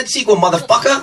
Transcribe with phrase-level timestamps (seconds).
[0.00, 0.94] that sequel, motherfucker.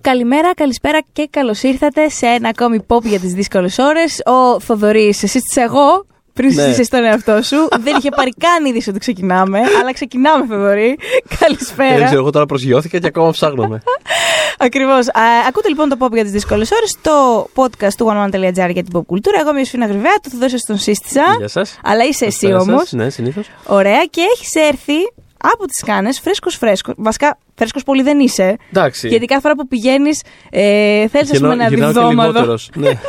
[0.00, 4.20] Καλημέρα, καλησπέρα και καλώς ήρθατε σε ένα ακόμη pop για τις δύσκολες ώρες.
[4.24, 6.06] Ο Θοδωρής, εσύ είσαι εγώ.
[6.32, 6.66] Πριν Ναι.
[6.66, 6.86] ναι.
[6.86, 7.68] τον εαυτό σου.
[7.80, 9.58] Δεν είχε πάρει καν είδηση ότι ξεκινάμε.
[9.80, 10.98] αλλά ξεκινάμε, Θοδωρή.
[11.24, 12.04] Δεν Καλησπέρα.
[12.04, 13.82] ξέρω, εγώ τώρα προσγειώθηκα και ακόμα ψάχνομαι.
[14.66, 15.06] Ακριβώς.
[15.48, 19.06] Ακούτε λοιπόν το pop για τις δύσκολες ώρες, το podcast του oneone.gr για την pop
[19.06, 19.38] κουλτούρα.
[19.40, 21.22] Εγώ είμαι η Σφίνα Γρυβαία, το Θοδωρή σας τον σύστησα.
[21.38, 21.78] Γεια σας.
[21.84, 22.92] Αλλά είσαι εσύ όμως.
[22.92, 23.46] Ναι, συνήθως.
[23.66, 24.94] Ωραία, και έχεις έρθει
[25.42, 26.94] από τις κάνες φρέσκος φρέσκος.
[26.96, 28.56] Βασικά, φρέσκος πολύ δεν είσαι.
[28.72, 29.08] Εντάξει.
[29.08, 32.30] Γιατί κάθε φορά που πηγαίνεις, ε, θέλει να πούμε ένα Γυρνάω και διβδόματο.
[32.30, 32.70] λιγότερος.
[32.74, 32.90] Ναι.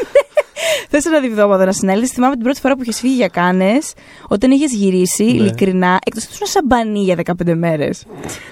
[0.89, 2.11] Θες ένα διβδόματο να συνέλθεις.
[2.11, 3.93] Θυμάμαι την πρώτη φορά που είχες φύγει για κάνες,
[4.27, 5.29] όταν είχες γυρίσει, Ναι.
[5.31, 8.03] ειλικρινά, εκτός ότι ήσουν σαν μπανί για 15 μέρες.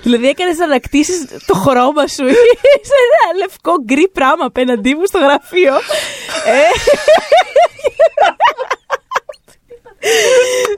[0.03, 2.25] δηλαδή έκανες να ανακτήσεις το χρώμα σου.
[2.81, 5.73] Είσαι ένα λευκό γκρι πράγμα απέναντί μου στο γραφείο.
[6.45, 6.59] ε,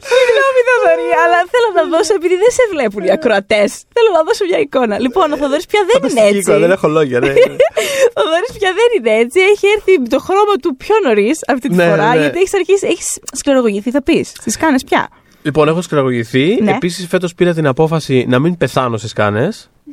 [0.09, 4.43] Συγγνώμη, Θοδωρή, αλλά θέλω να δώσω, επειδή δεν σε βλέπουν οι ακροατές, θέλω να δώσω
[4.49, 4.95] μια εικόνα.
[5.05, 6.43] Λοιπόν, ο Θοδωρής πια δεν είναι Φανταστική έτσι.
[6.49, 7.17] εικόνα, Δεν έχω λόγια.
[7.19, 7.33] ναι.
[8.17, 9.39] Ο Θοδωρής πια δεν είναι έτσι.
[9.51, 12.19] Έχει έρθει το χρώμα του πιο νωρίς αυτή τη Ναι, φορά, ναι.
[12.21, 13.07] γιατί έχεις αρχίσει, έχεις
[13.39, 14.27] σκληρογωγηθεί, θα πεις.
[14.43, 15.03] Τι κάνε πια.
[15.43, 16.57] Λοιπόν, έχω σκραγωγηθεί.
[16.61, 16.71] Ναι.
[16.71, 19.49] Επίσης, φέτος πήρα την απόφαση να μην πεθάνω στις κάνε.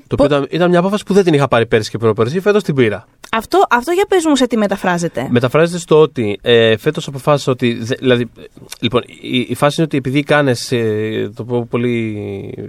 [0.08, 2.40] Το οποίο ήταν, ήταν μια απόφαση που δεν την είχα πάρει πέρσι και προπέρσι.
[2.40, 3.06] Φέτος την πήρα.
[3.32, 5.26] Αυτό, αυτό για πες μου σε τι μεταφράζεται.
[5.30, 7.72] Μεταφράζεται στο ότι ε, φέτος αποφάσισα ότι.
[7.74, 8.42] δε- δηλαδή, ε,
[8.80, 10.72] λοιπόν, η, η φάση είναι ότι επειδή οι κάνες.
[10.72, 12.18] Ε, το πω πολύ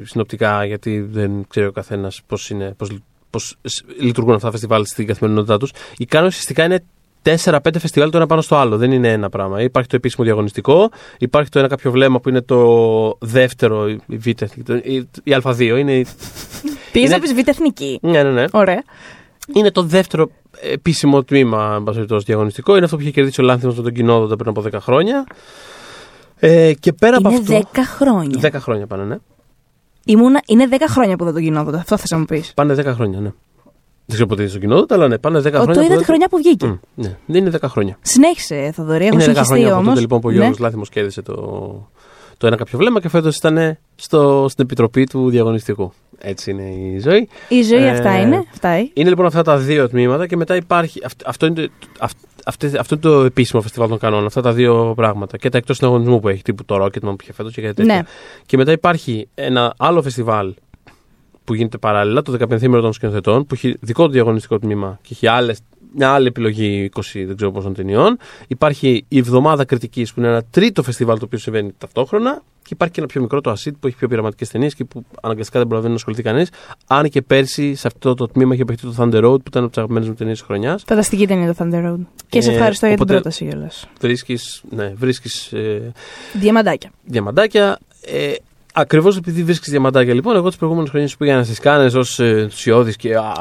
[0.04, 2.98] συνοπτικά, γιατί δεν ξέρει ο καθένας πώς πώς,
[3.30, 5.72] πώς σ- λειτουργούν αυτά τα φεστιβάλ στην καθημερινότητά τους.
[5.98, 6.84] Οι κάνε ουσιαστικά είναι
[7.24, 8.78] 4-5 φεστιβάλ το ένα πάνω στο άλλο.
[8.78, 9.62] Δεν είναι ένα πράγμα.
[9.62, 14.28] Υπάρχει το επίσημο διαγωνιστικό, υπάρχει το ένα κάποιο βλέμμα που είναι το δεύτερο, η Β,
[14.28, 14.36] η,
[15.24, 15.60] η Α2.
[15.78, 16.06] Είναι, η-
[16.92, 18.00] Πήγες είναι- να πεις β' εθνική.
[18.02, 18.46] ναι, ναι, ναι.
[18.52, 18.84] Ωραία.
[19.54, 20.30] Είναι το δεύτερο
[20.62, 22.76] επίσημο τμήμα, εν πάση περιπτώσει, διαγωνιστικό.
[22.76, 25.24] Είναι αυτό που είχε κερδίσει ο Λάνθιμος με τον Κοινόδοντα πριν από 10 χρόνια.
[26.36, 27.70] Ε, και πέρα από Είναι αυτό.
[27.74, 28.40] 10 χρόνια.
[28.42, 29.16] 10 χρόνια πάνε, ναι.
[30.06, 31.76] Ήμουνα, είναι 10 χρόνια που δεν το γινόταν.
[31.76, 32.52] Αυτό θα να μου πεις.
[32.56, 33.32] Πάνε 10 χρόνια, ναι.
[34.06, 35.66] Δεν ξέρω πότε είναι στο Κοινόδοντα, αλλά ναι, πάνε 10 χρόνια.
[35.66, 36.66] Το είδα που τη δεν- χρονιά που βγήκε.
[36.66, 37.98] Μμ, ναι, δεν είναι 10 χρόνια.
[38.02, 39.06] Συνέχισε, Θοδωρή.
[39.06, 39.88] Έχω είναι 10 συγχυστεί χρόνια από όμως.
[39.90, 41.34] τότε λοιπόν που ο Γιώργος Λάνθιμος κέρδισε το,
[42.40, 45.94] το ένα κάποιο βλέμμα και φέτος ήταν στο, στην επιτροπή του διαγωνιστικού.
[46.18, 47.28] Έτσι είναι η ζωή.
[47.50, 48.44] Η ζωή Ε, αυτά είναι.
[48.52, 48.90] Αυτά είναι.
[48.94, 51.02] Είναι λοιπόν αυτά τα δύο τμήματα και μετά υπάρχει.
[51.06, 51.70] αυ- Αυτό είναι, το-
[52.00, 54.26] αυ- αυτές- αυτό είναι το επίσημο φεστιβάλ των κανόνων.
[54.26, 55.38] Αυτά τα δύο πράγματα.
[55.38, 57.96] Και τα εκτός συναγωνισμού που έχει, τύπου το Rocketman που είχε φέτος και κάτι τέτοια.
[57.96, 58.02] Ναι.
[58.46, 60.54] Και μετά υπάρχει ένα άλλο φεστιβάλ
[61.44, 65.28] που γίνεται παράλληλα, το 15 των σκηνοθετών, που έχει δικό του διαγωνιστικό τμήμα και έχει
[65.28, 65.60] άλλες,
[65.96, 68.18] μια άλλη επιλογή 20 δεν ξέρω πόσων ταινιών.
[68.48, 72.42] Υπάρχει η Εβδομάδα Κριτικής που είναι ένα τρίτο φεστιβάλ το οποίο συμβαίνει ταυτόχρονα.
[72.62, 75.06] Και υπάρχει και ένα πιο μικρό, το ASIT, που έχει πιο πειραματικές ταινίες και που
[75.22, 76.50] αναγκαστικά δεν προλαβαίνει να ασχοληθεί κανείς.
[76.88, 79.68] Αν και πέρσι σε αυτό το τμήμα είχε παιχτεί το Thunder Road που ήταν από
[79.68, 80.84] τις αγαπημένες μου ταινίες της χρονιάς.
[80.88, 82.00] Φανταστική ταινία το Thunder Road.
[82.30, 83.88] Και σε Ε, ευχαριστώ για την οπότε- πρόταση κιόλας.
[84.00, 85.92] Βρίσκεις ναι, βρίσκεις, ε,
[86.34, 86.92] Διαμαντάκια.
[87.06, 87.80] διαμαντάκια.
[88.06, 88.32] Ε,
[88.74, 92.26] Ακριβώς επειδή βρίσκεις διαμαντάκια, λοιπόν, εγώ τις προηγούμενες χρονιές που πήγαινα στις Κάνε ως ε,
[92.28, 93.34] ενθουσιώδη και α,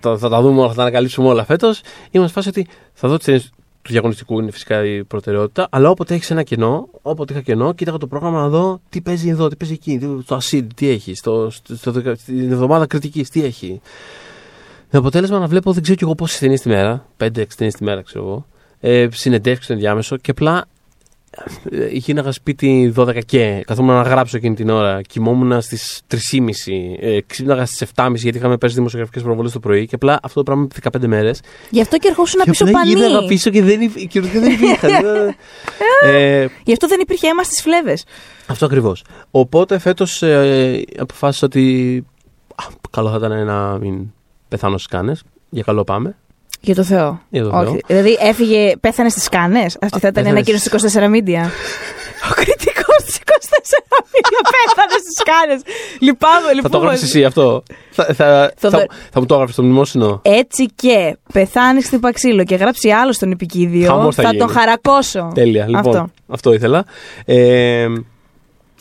[0.00, 1.80] θα, θα τα δούμε όλα, θα τα ανακαλύψουμε όλα φέτος,
[2.10, 3.50] ήμουν σε φάση ότι θα δω τις ταινίες
[3.82, 7.98] του διαγωνιστικού, είναι φυσικά η προτεραιότητα, αλλά όποτε έχεις ένα κενό, όποτε είχα κενό, κοίταγα
[7.98, 11.14] το πρόγραμμα να δω τι παίζει εδώ, τι παίζει εκεί, τι- το ASID, τι έχει,
[11.14, 13.80] στο, στο, στο, δεκα- στην εβδομάδα κριτικής, τι έχει.
[14.90, 17.84] Με αποτέλεσμα να βλέπω δεν ξέρω κι εγώ πόσες ταινίες τη μέρα, 5-6 ταινίες τη
[17.84, 18.46] μέρα, ξέρω εγώ,
[18.80, 20.64] ε, συνεντεύξεις στο ενδιάμεσο και απλά
[21.70, 25.02] ε, γίναγα σπίτι 12 και καθόμουν να γράψω εκείνη την ώρα.
[25.02, 26.16] Κοιμόμουν στις 3.30,
[27.00, 30.42] ε, ξύπναγα στις 7.30 γιατί είχαμε πέσει δημοσιογραφικές προβολές το πρωί και απλά αυτό το
[30.42, 31.40] πράγμα επί 15 μέρες.
[31.70, 32.88] Γι' αυτό και ερχόσουν Και πίσω απλά πανί.
[32.92, 34.90] γύρναγα πίσω και δεν, υφ- και δεν υπήρχαν.
[36.04, 38.04] ε, Γι' αυτό δεν υπήρχε αίμα στις φλέβες.
[38.46, 39.04] αυτό ακριβώς.
[39.30, 41.96] Οπότε φέτος ε, αποφάσισα ότι
[42.54, 44.12] α, καλό θα ήταν να μην
[44.48, 45.22] πεθάνω στις κάνες.
[45.50, 46.16] Για καλό πάμε.
[46.64, 47.20] Για το Θεό.
[47.30, 47.64] Για το Όχι.
[47.64, 47.76] Θεό.
[47.86, 49.60] Δηλαδή έφυγε, πέθανε στις κάνε.
[49.60, 51.42] Αυτή θα ήταν πέθανε ανακοίνωση στις- 24 media.
[52.30, 53.22] Ο κριτικός της 24
[54.12, 55.60] media πέθανε στις κάνε.
[56.00, 56.84] Λυπάμαι, Θα το λυπάμαι.
[56.84, 57.62] έγραψε εσύ αυτό.
[57.90, 60.20] Θα, θα, Θα θα, το- θα μου το έγραψες στο μνημόσυνο.
[60.24, 63.86] Έτσι και πεθάνει στην Παξίλο και γράψει άλλο στον επικίδιο.
[63.86, 64.40] Χαμός θα θα γίνει.
[64.40, 65.30] τον χαρακώσω.
[65.34, 65.66] Τέλεια.
[65.66, 66.08] Λοιπόν, Αυτό.
[66.28, 66.84] αυτό, ήθελα.
[67.24, 67.86] Ε,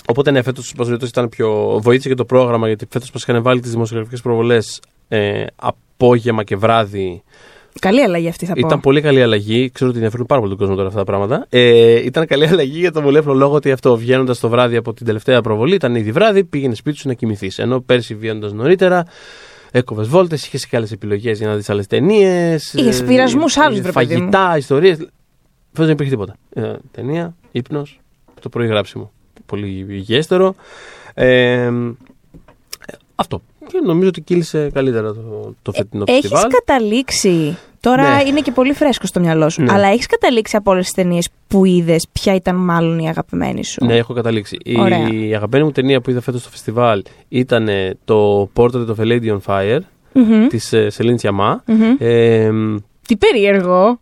[0.07, 0.74] οπότε ναι, φέτος
[1.07, 1.80] ήταν πιο.
[1.81, 6.56] Βοήθησε και το πρόγραμμα γιατί φέτος μα είχαν βάλει τις δημοσιογραφικές προβολές ε, απόγευμα και
[6.56, 7.24] βράδυ.
[7.79, 8.59] Καλή αλλαγή αυτή θα πω.
[8.59, 9.69] Ήταν πολύ καλή αλλαγή.
[9.69, 11.45] Ξέρω ότι ενδιαφέρουν πάρα πολύ τον κόσμο τώρα αυτά τα πράγματα.
[11.50, 14.94] Ε, ήταν καλή αλλαγή για τον πολύ απλό λόγο ότι αυτό βγαίνοντας το βράδυ από
[14.94, 17.59] την τελευταία προβολή ήταν ήδη βράδυ, πήγαινε σπίτι σου να κοιμηθείς.
[17.59, 19.06] Ενώ πέρσι βγαίνοντας νωρίτερα,
[19.71, 22.73] έκοβες βόλτες, είχες και άλλες επιλογές για να δεις άλλες ταινίες.
[22.73, 24.19] Είχες πειρασμούς άλλους, βρε παιδί μου.
[24.19, 24.97] Φαγητά, ιστορίες.
[25.71, 26.35] Φέτος δεν υπήρχε τίποτα.
[26.53, 28.00] Ε, ταινία, ύπνος,
[28.41, 29.12] το πρωί γράψιμο.
[29.45, 30.56] Πολύ υγιέστερο.
[31.13, 31.71] Ε,
[33.15, 33.41] αυτό.
[33.68, 36.50] Και νομίζω ότι κύλησε καλύτερα το, το φετινό Έχεις φεστιβάλ.
[36.52, 38.24] καταλήξει Τώρα Ναι.
[38.28, 39.62] είναι και πολύ φρέσκο στο μυαλό σου.
[39.62, 39.74] Ναι.
[39.74, 43.86] Αλλά έχεις καταλήξει από όλες τις ταινίες που είδες ποια ήταν μάλλον η αγαπημένη σου;
[43.86, 44.58] Ναι, έχω καταλήξει.
[44.78, 45.08] Ωραία.
[45.12, 49.04] Η αγαπημένη μου ταινία που είδα φέτος στο φεστιβάλ ήταν ε, το Portrait of a
[49.06, 49.80] Lady on Fire
[50.14, 50.48] Μμμ.
[50.48, 51.56] της ε, Celine Sciamma.
[51.66, 51.96] Μμμ.
[52.00, 52.50] Ε,
[53.07, 54.00] Τι περίεργο.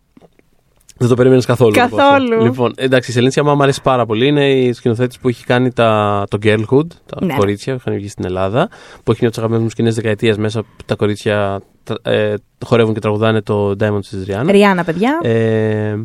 [1.00, 1.70] Δεν το περίμενε καθόλου.
[1.74, 2.32] λοιπόν, Καθόλου.
[2.34, 2.44] αυτό.
[2.44, 4.26] Λοιπόν, εντάξει, η Celine Sciamma μου αρέσει πάρα πολύ.
[4.26, 7.34] Είναι η σκηνοθέτης που έχει κάνει τα, το Girlhood, τα Ναι.
[7.34, 8.68] κορίτσια που είχαν βγει στην Ελλάδα.
[9.04, 12.34] Που έχει μια από τι αγαπημένε μου σκηνές δεκαετίας μέσα που τα κορίτσια τα- ε,
[12.64, 14.52] χορεύουν και τραγουδάνε το Diamond της Ριάννα.
[14.52, 15.18] Ριάννα, παιδιά.
[15.22, 15.98] Ε,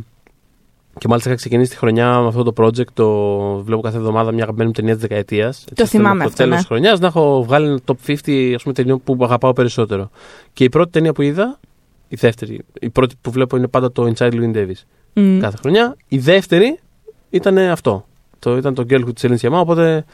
[1.00, 2.92] και μάλιστα είχα ξεκινήσει τη χρονιά με αυτό το project.
[2.94, 5.66] Το βλέπω κάθε εβδομάδα μια αγαπημένη μου ταινία της δεκαετίας.
[5.86, 6.58] θυμάμαι Το αυτό, τέλος ναι.
[6.58, 10.10] της χρονιάς να έχω βγάλει ένα top 50 ας πούμε, ταινιών που αγαπάω περισσότερο.
[10.54, 11.60] Και η πρώτη ταινία που είδα,
[12.16, 14.82] η δεύτερη, η πρώτη που βλέπω είναι πάντα το Inside Louis Davis
[15.14, 15.40] Μμ.
[15.40, 15.96] κάθε χρονιά.
[16.08, 16.80] Η δεύτερη
[17.30, 18.06] ήταν αυτό.
[18.40, 20.06] Το, ήταν το Girlhood τη Celine Sciamma, οπότε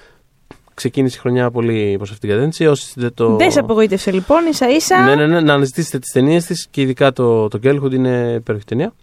[0.74, 2.72] ξεκίνησε η χρονιά πολύ προς αυτήν την κατεύθυνση.
[2.72, 3.36] Όσοι δεν το...
[3.36, 5.04] Δεν σε απογοήτευσε λοιπόν, ίσα ίσα.
[5.04, 8.66] Ναι, ναι, ναι, να αναζητήσετε τις ταινίες της και ειδικά το, το Girlhood είναι υπέροχη
[8.66, 8.94] ταινία.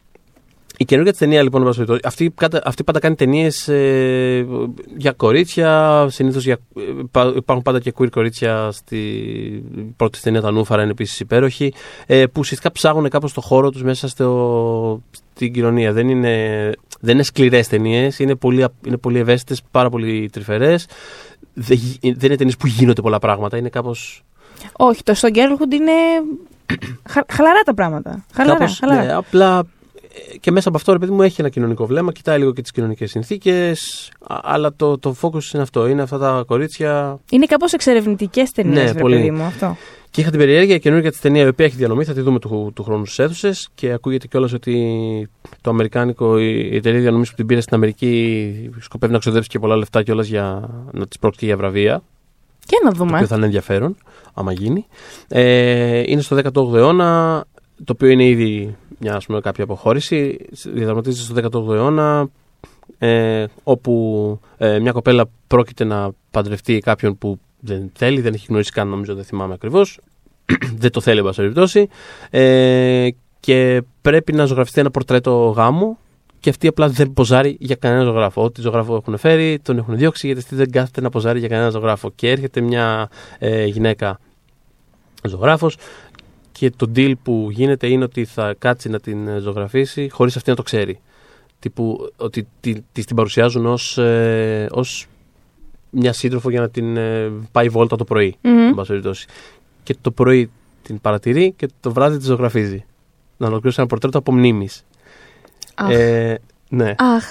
[0.80, 4.46] Η καινούργια τη ταινία λοιπόν, εν πάση περιπτώσει, αυτή, κάτα- αυτή πάντα κάνει ταινίες ε,
[4.96, 6.06] για κορίτσια.
[6.10, 6.44] Συνήθως
[7.36, 8.70] υπάρχουν πάντα και queer κορίτσια.
[8.72, 8.98] Στη
[9.76, 11.72] η πρώτη ταινία τα Νούφαρα είναι επίσης υπέροχη.
[12.06, 15.02] Ε, που ουσιαστικά ψάχνουν κάπως το χώρο τους μέσα στο,
[15.34, 15.92] στην κοινωνία.
[15.92, 20.86] Δεν είναι, δεν είναι σκληρές ταινίες, είναι πολύ, απ- είναι πολύ ευαίσθητες, πάρα πολύ τρυφερές.
[21.54, 23.56] Δεν, γι- δεν είναι ταινίες που γίνονται πολλά πράγματα.
[23.56, 23.94] Είναι κάπω.
[24.72, 25.92] Όχι, το στο Girlhood είναι.
[27.08, 28.24] Χα- χαλαρά τα πράγματα.
[28.34, 29.04] Χαλαρά, Κάπως, χαλαρά.
[29.04, 29.62] ναι, απλά ε,
[30.40, 32.70] και μέσα από αυτό, ρε παιδί μου, έχει ένα κοινωνικό βλέμμα, κοιτάει λίγο και τις
[32.70, 34.10] κοινωνικές συνθήκες.
[34.26, 35.86] Αλλά το, το focus είναι αυτό.
[35.88, 37.18] Είναι αυτά τα κορίτσια.
[37.30, 39.16] Είναι κάπως εξερευνητικές ταινίες, Ναι, ρε πολύ.
[39.16, 39.76] παιδί μου αυτό.
[40.10, 42.38] Και είχα την περιέργεια η καινούργια της ταινία, η οποία έχει διανομή, θα τη δούμε
[42.38, 43.68] του, του χρόνου στις αίθουσες.
[43.74, 45.28] Και ακούγεται κιόλας ότι
[45.60, 49.58] το αμερικάνικο, η, η εταιρεία διανομής που την πήρε στην Αμερική, σκοπεύει να ξοδέψει και
[49.58, 52.02] πολλά λεφτά κιόλας για να της πρόκειται για βραβεία.
[52.66, 53.14] Και να Το δούμε.
[53.14, 53.96] οποίο θα είναι ενδιαφέρον,
[54.34, 54.86] άμα γίνει.
[55.28, 57.44] Ε, είναι στο 18ο αιώνα,
[57.84, 60.38] το οποίο είναι ήδη μια ας πούμε, κάποια αποχώρηση.
[60.64, 62.28] Διαδραματίζεται στο 18ο αιώνα,
[62.98, 68.72] ε, όπου ε, μια κοπέλα πρόκειται να παντρευτεί κάποιον που δεν θέλει, δεν έχει γνωρίσει
[68.72, 70.00] καν, νομίζω, δεν θυμάμαι ακριβώς.
[70.82, 71.88] δεν το θέλει, εν πάση περιπτώσει.
[72.30, 73.08] Ε,
[73.40, 75.98] και πρέπει να ζωγραφιστεί ένα πορτρέτο γάμου.
[76.40, 78.42] Και αυτή απλά δεν ποζάρει για κανένα ζωγράφο.
[78.42, 81.70] Ό,τι ζωγράφο έχουν φέρει, τον έχουν διώξει, γιατί αυτή δεν κάθεται να ποζάρει για κανένα
[81.70, 82.10] ζωγράφο.
[82.14, 83.08] Και έρχεται μια
[83.38, 84.18] ε, γυναίκα
[85.22, 85.76] ζωγράφος
[86.58, 90.50] και το deal που γίνεται είναι ότι θα κάτσει να την ε, ζωγραφίσει χωρίς αυτή
[90.50, 91.00] να το ξέρει.
[91.58, 95.06] Τύπου ότι τη, της την παρουσιάζουν ως, ε, ως
[95.90, 98.36] μια σύντροφο για να την ε, πάει βόλτα το πρωί.
[98.40, 98.58] Μμμ.
[98.58, 99.26] εν πάση περιπτώσει.
[99.82, 100.50] Και το πρωί
[100.82, 102.84] την παρατηρεί και το βράδυ τη ζωγραφίζει.
[103.36, 104.84] Να ολοκληρώσει ένα πορτρέτο από μνήμης.
[105.74, 105.90] Αχ.
[105.90, 106.38] Ε,
[106.68, 106.94] ναι.
[106.98, 107.24] Αχ.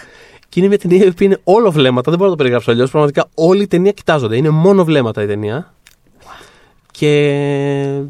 [0.49, 2.09] Και είναι μια ταινία που είναι όλο βλέμματα.
[2.09, 2.91] Δεν μπορώ να το περιγράψω αλλιώς.
[2.91, 4.35] Πραγματικά όλη η ταινία κοιτάζονται.
[4.35, 5.73] Είναι μόνο βλέμματα η ταινία.
[6.91, 8.01] Και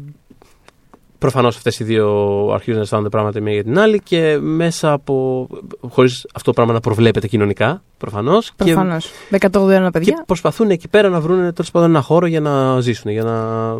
[1.18, 2.08] προφανώς αυτές οι δύο
[2.52, 5.46] αρχίζουν να αισθάνονται πράγματα η μία για την άλλη και μέσα από.
[5.88, 8.52] χωρίς αυτό το πράγμα να προβλέπεται κοινωνικά, προφανώς.
[8.56, 9.10] Προφανώς.
[9.30, 10.14] 18 αιώνα, Και, παιδιά.
[10.14, 13.10] και προσπαθούν εκεί πέρα να βρουν τέλος πάντων ένα χώρο για να ζήσουν.
[13.10, 13.74] Για να...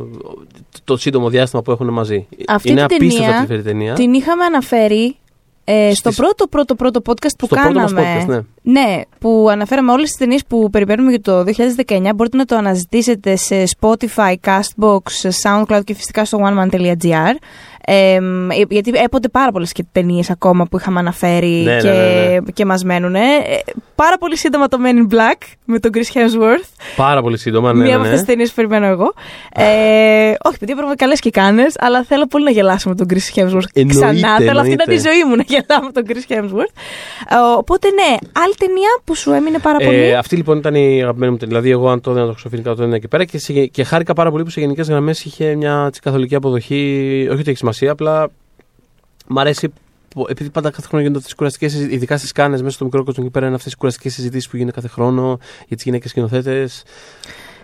[0.84, 2.26] το σύντομο διάστημα που έχουν μαζί.
[2.48, 3.94] Αυτή είναι την απίστευτα ταινία τρυφερή ταινία.
[3.94, 5.16] Την είχαμε αναφέρει
[5.64, 7.92] ε, στο Στις- πρώτο πρώτο πρώτο podcast που Στο πρώτο κάναμε.
[7.92, 7.92] μας
[8.24, 8.40] podcast, ναι.
[8.70, 11.44] Ναι, που αναφέραμε όλες τις ταινίες που περιμένουμε για το
[11.86, 12.10] 2019.
[12.14, 17.34] Μπορείτε να το αναζητήσετε σε Spotify, Castbox, σε SoundCloud και φυσικά στο oneman.gr.
[17.90, 18.18] Ε,
[18.68, 22.50] γιατί έπονται πάρα πολλές και ταινίες ακόμα που είχαμε αναφέρει Ναι, ναι, και, ναι, ναι.
[22.54, 23.14] και μας μένουν.
[23.94, 26.64] πάρα πολύ σύντομα το Men in Black με τον Chris Hemsworth.
[26.96, 27.72] Πάρα πολύ σύντομα.
[27.72, 28.08] Ναι, Μία ναι, από ναι.
[28.08, 29.12] αυτές τις ταινίες που περιμένω εγώ.
[29.54, 33.38] Ε, όχι, παιδιά, πρέπει καλές και κάνες, αλλά θέλω πολύ να γελάσω με τον Chris
[33.38, 34.36] Hemsworth Εννοείται, ξανά.
[34.36, 34.98] Θέλω αυτή να είναι η εννοείται.
[35.10, 36.72] ζωή μου να γελάω με τον Chris Hemsworth.
[37.30, 41.02] Ε, οπότε, ναι, άλλη ταινία που σου έμεινε πάρα πολύ; Ε, αυτή λοιπόν ήταν η
[41.02, 41.56] αγαπημένη μου ταινία.
[41.58, 44.12] Δηλαδή, εγώ αν το έδινα το Χρυσοφίλικα το έδινα εκεί πέρα και, σε- και χάρηκα
[44.12, 47.26] πάρα πολύ που σε γενικές γραμμές είχε μια έτσι, καθολική αποδοχή.
[47.30, 48.30] Όχι ότι έχει σημασία, απλά
[49.26, 49.72] μ' αρέσει.
[50.08, 53.04] που- Επειδή πάντα κάθε χρόνο γίνονται αυτές τις κουραστικές ειδικά στις κάνες μέσα στο μικρό
[53.04, 56.10] κόσμο εκεί πέρα, είναι αυτές τις κουραστικές συζητήσεις που γίνονται κάθε χρόνο για τις γυναίκες
[56.10, 56.82] σκηνοθέτες.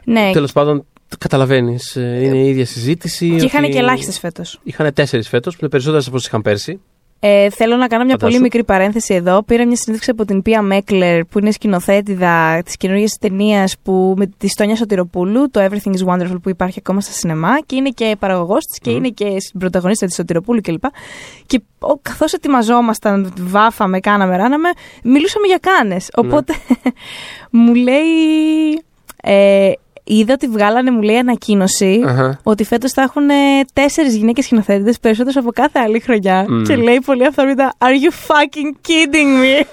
[0.05, 0.85] ναι, Τέλος πάντων,
[1.19, 1.95] καταλαβαίνεις.
[1.95, 3.37] Είναι η ίδια συζήτηση.
[3.39, 4.61] και είχαν ότι- και ελάχιστες φέτος.
[4.63, 6.81] Είχαν τέσσερις φέτος, που είναι περισσότερες από όσες είχαν πέρσι.
[7.27, 8.31] Ε, θέλω να κάνω μια Φαντάσου.
[8.33, 9.43] πολύ μικρή παρένθεση εδώ.
[9.43, 14.27] Πήρα μια συνέντευξη από την Πία Μέκλερ, που είναι σκηνοθέτηδα της καινούργιας ταινίας που με
[14.27, 18.17] της Στόνια Σωτηροπούλου, το Everything is Wonderful, που υπάρχει ακόμα στα σινεμά και είναι και
[18.19, 18.97] παραγωγός της και Μμμ.
[18.97, 20.85] είναι και πρωταγωνίστρια της Σωτηροπούλου κλπ.
[21.47, 21.63] Και
[22.03, 24.69] καθώς ετοιμαζόμασταν, βάφαμε, κάναμε, ράναμε,
[25.03, 26.11] μιλούσαμε για κάνες.
[26.15, 26.55] Οπότε
[27.51, 28.83] μου λέει.
[29.23, 29.73] Ε,
[30.05, 32.41] είδα ότι βγάλανε, μου λέει, ανακοίνωση Αχα.
[32.43, 33.23] ότι φέτος θα έχουν
[33.73, 36.45] τέσσερις γυναίκες σκηνοθέτητες, περισσότερες από κάθε άλλη χρονιά.
[36.49, 36.63] Μμ.
[36.63, 39.65] Και λέει πολύ αυθόρμητα, Are you fucking kidding me?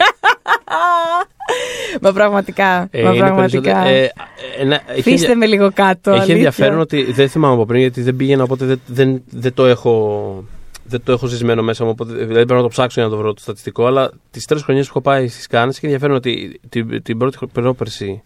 [2.02, 2.88] Μα πραγματικά.
[2.92, 3.62] Ε, μα είναι πραγματικά.
[3.62, 4.12] περισσότερο- ε, ε,
[4.60, 6.10] ένα- έχει Αφήστε με λίγο κάτω.
[6.12, 6.36] Έχει αλήθεια.
[6.36, 10.44] ενδιαφέρον ότι δεν θυμάμαι από πριν γιατί δεν πήγαινα, οπότε δεν, δεν, δεν το έχω.
[10.84, 13.22] δεν το έχω ζησμένο μέσα μου, οπότε, δηλαδή πρέπει να το ψάξω για να το
[13.22, 13.86] βρω το στατιστικό.
[13.86, 17.38] Αλλά τις τρεις χρονιές που έχω πάει στις Κάνε και ενδιαφέρον ότι την, την πρώτη
[17.54, 18.24] πρόπερση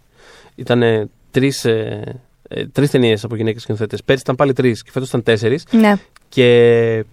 [0.55, 4.04] ήταν τρεις ε, ε, τρεις ταινίες από γυναίκες σκηνοθέτες.
[4.04, 5.65] Πέρσι ήταν πάλι τρεις και φέτος ήταν τέσσερις.
[5.72, 5.94] Ναι.
[6.30, 7.06] Και,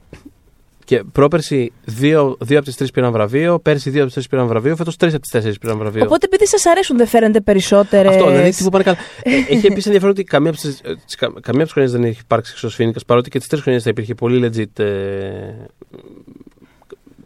[0.85, 4.47] και πρόπερση δύο, δύο από τις τρεις πήραν βραβείο, πέρσι δύο από τις τρεις πήραν
[4.47, 6.05] βραβείο, φέτος τρεις από τις τέσσερις πήραν βραβείο.
[6.05, 8.09] Οπότε επειδή σας αρέσουν, δεν φέρνετε περισσότερε.
[8.09, 8.97] Αυτό, δηλαδή τι που πάνε καλά.
[9.23, 13.31] Ε, έχει επίσης ενδιαφέρον ότι καμία από τις καμία χρονιές δεν έχει υπάρξει εξωσφήνικας, παρότι
[13.31, 14.85] και τις τρεις χρονιές θα υπήρχε πολύ legit.
[14.85, 15.67] Ε,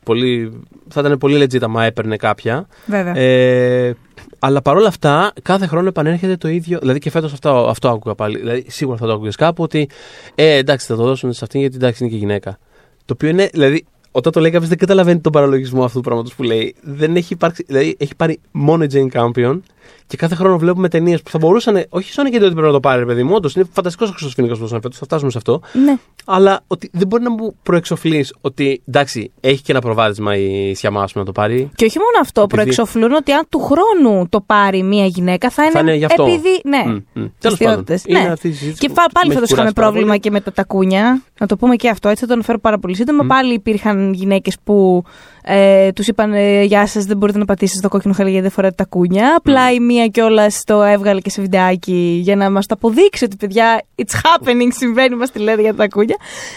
[0.02, 2.66] πολύ, θα ήταν πολύ legit άμα έπαιρνε κάποια.
[2.86, 3.16] Βέβαια.
[3.16, 3.96] Ε,
[4.38, 6.78] αλλά παρόλα αυτά, κάθε χρόνο επανέρχεται το ίδιο.
[6.78, 8.38] Δηλαδή και φέτος αυτό, αυτό άκουγα πάλι.
[8.38, 9.88] Δηλαδή, σίγουρα θα το άκουγες κάπου ότι
[10.34, 12.58] ε, εντάξει, θα το δώσουν σε αυτήν γιατί εντάξει είναι και γυναίκα.
[13.04, 16.34] Το οποίο είναι, δηλαδή, όταν το λέει κάποιος δεν καταλαβαίνει τον παραλογισμό αυτού του πράγματος
[16.34, 16.74] που λέει.
[16.82, 17.64] Δεν έχει υπάρξει.
[17.66, 19.60] Δηλαδή, έχει πάρει μόνο η Jane Campion
[20.06, 21.84] και κάθε χρόνο βλέπουμε ταινίες που θα μπορούσαν.
[21.88, 24.56] Όχι σαν και ότι πρέπει να το πάρει, παιδί μου, όντως είναι φανταστικός ο Χρυσοσφίνικα
[24.56, 25.60] που θα φτάσουμε σε αυτό.
[25.84, 25.96] Ναι.
[26.24, 31.08] Αλλά ότι δεν μπορεί να μου προεξοφλείς ότι εντάξει, έχει και ένα προβάδισμα η Σιαμά
[31.14, 31.70] να το πάρει.
[31.74, 32.62] Και όχι μόνο αυτό, επειδή...
[32.62, 35.72] προεξοφλούν ότι αν του χρόνου το πάρει μία γυναίκα θα είναι.
[35.72, 36.22] Θα είναι γι' αυτό.
[36.22, 36.60] Επειδή.
[36.64, 36.82] Ναι.
[36.86, 37.30] Mm, mm.
[37.38, 37.84] Τέλος πάντων.
[38.08, 38.32] Ναι.
[38.78, 40.20] και πάλι φέτο είχαμε πρόβλημα πολύ.
[40.20, 41.22] και με τα τακούνια.
[41.38, 43.24] Να το πούμε και αυτό, έτσι θα το αναφέρω πάρα πολύ σύντομα.
[43.24, 43.26] Mm.
[43.28, 45.04] Πάλι υπήρχαν γυναίκες που
[45.48, 48.52] ε, τους είπαν ε, Γεια σας, δεν μπορείτε να πατήσετε το κόκκινο χαλί γιατί δεν
[48.52, 49.34] φοράτε τα κούνια.
[49.36, 53.36] Απλά η μία κιόλα το έβγαλε και σε βιντεάκι για να μας το αποδείξει ότι
[53.36, 56.16] παιδιά, it's happening, συμβαίνει, μας τη λέτε για τα κούνια.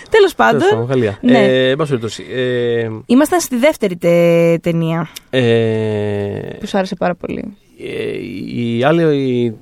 [0.10, 0.86] Τέλος πάντων.
[0.86, 1.18] Γαλλία.
[1.22, 1.46] Ναι.
[1.46, 1.76] Ε,
[2.36, 5.10] ε, Ήμασταν στη δεύτερη τε, ταινία.
[5.30, 5.40] Ε,
[6.60, 7.58] που σου άρεσε πάρα πολύ.
[7.80, 8.18] Ε,
[8.56, 9.18] η άλλη.
[9.18, 9.56] Η,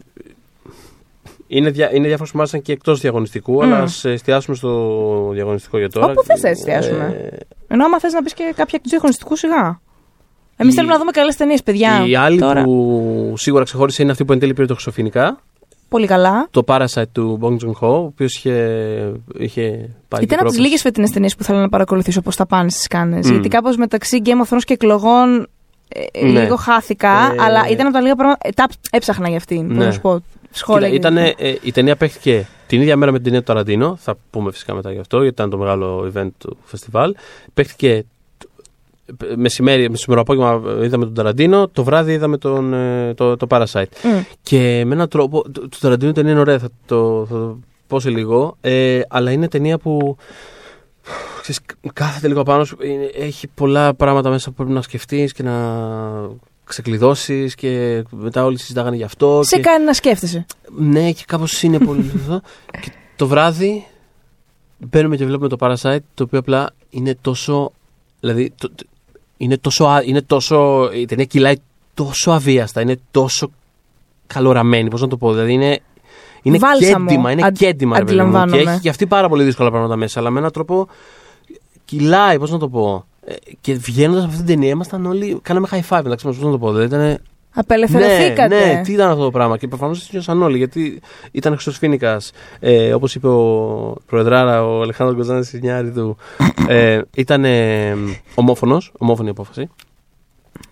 [1.48, 3.64] είναι, δια, είναι διάφορε που μάθησαν και εκτός διαγωνιστικού, mm.
[3.64, 6.06] αλλά ας εστιάσουμε στο διαγωνιστικό για τώρα.
[6.06, 7.30] Όπου θες να εστιάσουμε.
[7.32, 7.38] Ε...
[7.68, 9.80] Ενώ άμα θες να πεις και κάποια εκτό διαγωνιστικού, σιγά.
[10.58, 10.76] Εμείς η...
[10.76, 12.06] θέλουμε να δούμε καλές ταινίες, παιδιά.
[12.08, 12.64] Η άλλη τώρα.
[12.64, 15.40] που σίγουρα ξεχώρισε είναι αυτή που εν τέλει πήρε το Χρυσοφινικά.
[15.90, 16.48] Πολύ καλά.
[16.52, 20.24] Το Parasite του Bong Joon Ho, ο οποίος είχε, είχε πάει.
[20.24, 23.28] Ήταν από τις λίγες φετινές ταινίες που θέλω να παρακολουθήσω πώς θα πάνε στις κάνες.
[23.28, 23.32] Mm.
[23.32, 25.48] Γιατί κάπως μεταξύ Game of Thrones και εκλογών
[25.88, 26.42] ε, ναι.
[26.42, 27.42] λίγο χάθηκα, ε...
[27.44, 28.50] αλλά ήταν από τα λίγα πράγματα.
[28.56, 29.66] Τα έψαχνα για αυτήν.
[29.66, 29.86] Ναι.
[29.86, 30.24] Να σου πω.
[30.52, 30.90] Σχόλια.
[30.90, 33.96] Κοίτα, ε, η ταινία παίχτηκε την ίδια μέρα με την ταινία του Ταραντίνο.
[33.96, 37.16] Θα πούμε φυσικά μετά γι' αυτό, γιατί ήταν το μεγάλο event του φεστιβάλ.
[37.54, 38.06] Παίχτηκε
[39.36, 43.82] μεσημέρι, μεσημερό απόγευμα είδαμε τον Ταραντίνο, το βράδυ είδαμε τον, ε, το, το Parasite.
[43.82, 44.24] Mm.
[44.42, 45.52] Και με έναν τρόπο.
[45.52, 48.58] Το, το Ταραντίνο ταινία είναι ωραία, θα το, θα το πω σε λίγο.
[48.62, 50.18] Ε, αλλά είναι ταινία που.
[51.42, 51.62] Ξέρεις,
[51.94, 52.78] κάθεται λίγο πάνω σου.
[53.20, 55.54] Έχει πολλά πράγματα μέσα που πρέπει να σκεφτείς και να
[56.64, 59.40] ξεκλειδώσεις και μετά όλοι συζητάγανε γι' αυτό.
[59.44, 59.62] Σε και...
[59.62, 60.46] κάνει να σκέφτεσαι.
[60.78, 62.42] Ναι, και κάπως είναι πολύ αυτό.
[62.82, 63.86] και το βράδυ
[64.78, 67.72] μπαίνουμε και βλέπουμε το Parasite, το οποίο απλά είναι τόσο.
[68.20, 68.70] Δηλαδή, το,
[69.38, 70.90] είναι τόσο, είναι τόσο.
[70.94, 71.56] Η ταινία κυλάει
[71.94, 73.52] τόσο αβίαστα, είναι τόσο
[74.28, 74.90] καλοραμένη.
[74.90, 75.80] Πώς να το πω, δηλαδή είναι.
[76.42, 77.98] Είναι κέντημα, είναι Αντ, κέντημα,
[78.52, 80.88] Και έχει και αυτή πάρα πολύ δύσκολα πράγματα μέσα, αλλά με έναν τρόπο
[81.86, 83.06] κυλάει, πώς να το πω.
[83.26, 85.40] Ε, και βγαίνοντας από αυτήν την ταινία, ήμασταν όλοι.
[85.42, 86.72] Κάναμε high five, εντάξει, πώς να το πω.
[86.72, 87.20] Δηλαδή ήταν.
[87.60, 88.66] Απελευθερωθήκατε.
[88.66, 89.58] Ναι, ναι, τι ήταν αυτό το πράγμα.
[89.58, 92.22] Και προφανώς νιώσαν όλοι, γιατί ήταν Χρυσοσφίνικα.
[92.60, 96.18] Ε, Όπως είπε ο Προεδράρα, ο Αλεχάνδρος Γκοζάνης Σινιάρη του.
[96.68, 97.96] Ε, ήταν ε,
[98.36, 99.70] ομόφωνος, ομόφωνη απόφαση.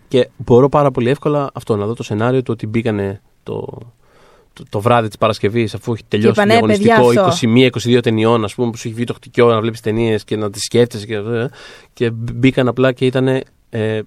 [0.07, 3.77] Και μπορώ πάρα πολύ εύκολα αυτό να δω το σενάριο του ότι μπήκανε το,
[4.53, 7.09] το, το βράδυ της Παρασκευής, αφού έχει τελειώσει το διαγωνιστικό
[7.97, 10.49] 21-22 ταινιών, ας πούμε, που σου έχει βγει το χτυκιό να βλέπεις ταινίες και να
[10.49, 11.19] τις σκέφτεσαι και,
[11.93, 13.27] και μπήκαν απλά και ήταν.
[13.69, 14.01] Ε,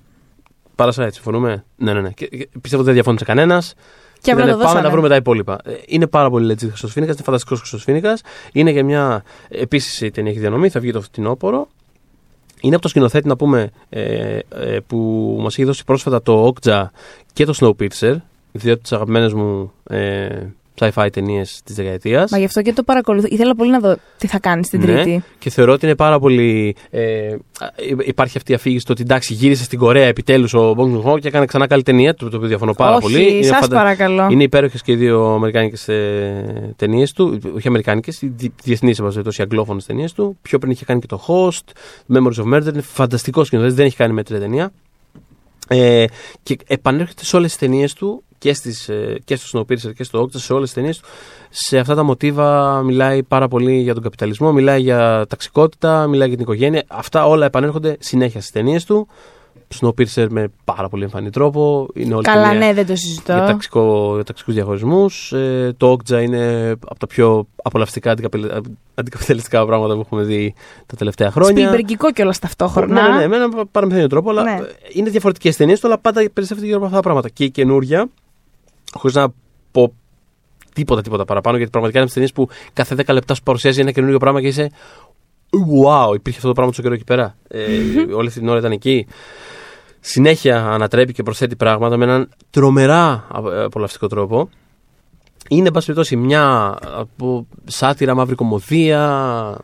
[0.78, 2.10] Παρασάιτ, συμφωνούμε; Ναι, ναι, ναι.
[2.10, 3.74] Και, και, πιστεύω ότι δεν διαφώνησε κανένας.
[4.20, 5.58] Και πάμε να βρούμε τα υπόλοιπα.
[5.64, 8.20] Ε, είναι πάρα πολύ legit Χρυσοσφίνικας, είναι φανταστικός Χρυσοσφίνικας.
[8.52, 9.22] Είναι για μια.
[9.48, 11.68] Επίσης η ταινία έχει διανομή, θα βγει το φθινόπωρο.
[12.60, 14.96] Είναι από το σκηνοθέτη να πούμε ε, ε, που
[15.40, 16.84] μας έχει δώσει πρόσφατα το Okja
[17.32, 18.16] και το Snowpiercer
[18.52, 20.28] δύο από τις αγαπημένες μου ε,
[20.80, 22.30] sci-fi ταινίες της δεκαετίας.
[22.30, 23.26] Μα γι' αυτό και το παρακολουθώ.
[23.30, 25.22] Ήθελα πολύ να δω τι θα κάνει στην ναι, Τρίτη.
[25.38, 26.76] Και θεωρώ ότι είναι πάρα πολύ.
[26.90, 27.36] Ε,
[28.04, 31.28] υπάρχει αυτή η αφήγηση το ότι εντάξει, γύρισε στην Κορέα επιτέλους ο Bong Joon και
[31.28, 33.44] έκανε ξανά καλή ταινία, το, το οποίο διαφωνώ πάρα όχι, πολύ.
[33.44, 33.76] Σας φαντα...
[33.76, 34.28] παρακαλώ.
[34.30, 37.38] Είναι υπέροχες και οι δύο αμερικάνικες ε, ταινίες του.
[37.56, 38.22] Όχι αμερικάνικες,
[38.62, 39.02] διεθνείς οι
[39.42, 40.36] αγγλόφωνες ταινίες του.
[40.42, 41.72] Πιο πριν είχε κάνει και το Host,
[42.14, 42.72] Memories of Murder.
[42.72, 44.72] Είναι φανταστικός σκηνοθέτης, δεν έχει κάνει μέτρια ταινία.
[45.68, 46.04] Ε,
[46.42, 50.22] και επανέρχεται σε όλες τις ταινίες του και, στις, ε, και στο Snowpiercer και στο
[50.22, 51.08] Octa, σε όλες τις ταινίες του,
[51.50, 56.36] σε αυτά τα μοτίβα μιλάει πάρα πολύ για τον καπιταλισμό, μιλάει για ταξικότητα, μιλάει για
[56.36, 56.84] την οικογένεια.
[56.88, 59.08] Αυτά όλα επανέρχονται συνέχεια στις ταινίες του.
[59.80, 61.88] Snowpiercer με πάρα πολύ εμφανή τρόπο.
[61.94, 63.32] Είναι όλη Καλά, ναι, δεν το συζητώ.
[63.32, 65.32] Για, ταξικό, για ταξικούς διαχωρισμούς.
[65.32, 68.10] Ε, το Okja είναι από τα πιο απολαυστικά
[68.94, 70.54] αντικαπιταλιστικά πράγματα που έχουμε δει
[70.86, 71.66] τα τελευταία χρόνια.
[71.66, 73.02] Σπιλμπεργκικό κιόλας ταυτόχρονα.
[73.02, 74.58] Ναι, ναι, ναι, με έναν παραμεθένιο τρόπο, αλλά ναι.
[74.92, 77.28] είναι διαφορετικές ταινίες του, αλλά πάντα περισσεύεται γύρω από αυτά τα πράγματα.
[77.28, 78.08] Και η καινούρια,
[78.92, 79.28] χωρίς να
[79.72, 79.92] πω
[80.72, 84.18] τίποτα, τίποτα παραπάνω, γιατί πραγματικά είναι ταινίες που κάθε 10 λεπτά σου παρουσιάζει ένα καινούριο
[84.18, 84.70] πράγμα και είσαι.
[85.50, 87.36] wow, υπήρχε αυτό το πράγμα τόσο καιρό εκεί πέρα.
[87.48, 87.64] Ε,
[88.14, 89.06] όλη αυτή την ώρα ήταν εκεί.
[90.00, 93.26] Συνέχεια ανατρέπει και προσθέτει πράγματα με έναν τρομερά
[93.64, 94.48] απολαυστικό τρόπο.
[95.48, 99.56] Είναι, εν πάση περιπτώσει, μια από σάτυρα, μαύρη κωμωδία.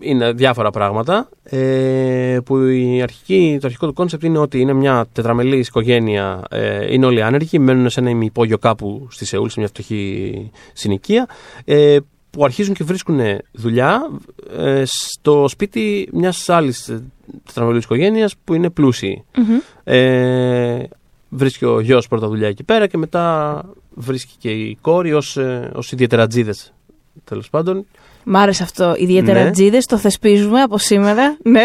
[0.00, 1.28] Είναι διάφορα πράγματα.
[1.42, 6.44] Ε, που η αρχική, το αρχικό του concept είναι ότι είναι μια τετραμελή οικογένεια.
[6.50, 11.28] Ε, είναι όλοι άνεργοι, μένουν σε ένα ημιυπόγειο κάπου στη Σεούλ, σε μια φτωχή συνοικία.
[11.64, 11.96] Ε,
[12.32, 13.20] που αρχίζουν και βρίσκουν
[13.52, 14.10] δουλειά
[14.56, 16.92] ε, στο σπίτι μιας άλλης
[17.46, 19.24] τετραμελούς οικογένειας που είναι πλούσιοι.
[19.84, 20.82] Ε,
[21.28, 25.38] βρίσκει ο γιος πρώτα δουλειά εκεί πέρα και μετά βρίσκει και η κόρη ως
[25.72, 26.54] ως ιδιαιτερατζίδε.
[27.24, 27.86] Τέλος πάντων.
[28.24, 28.94] Μ' άρεσε αυτό.
[28.96, 29.82] Ιδιαιτερατζίδε, ναι.
[29.82, 31.36] το θεσπίζουμε από σήμερα.
[31.42, 31.64] ναι.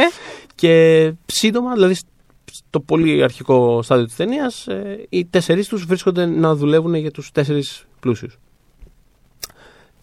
[0.56, 1.96] Και σύντομα, δηλαδή
[2.52, 7.32] στο πολύ αρχικό στάδιο της ταινίας, ε, οι τέσσερις τους βρίσκονται να δουλεύουν για τους
[7.32, 8.38] τέσσερις πλούσιους.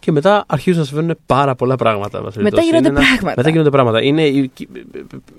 [0.04, 2.22] Και μετά αρχίζουν να συμβαίνουν πάρα πολλά πράγματα.
[2.36, 3.00] Μετά γίνονται ένα...
[3.00, 3.34] πράγματα.
[3.36, 4.02] Μετά γίνονται πράγματα.
[4.02, 4.26] Είναι,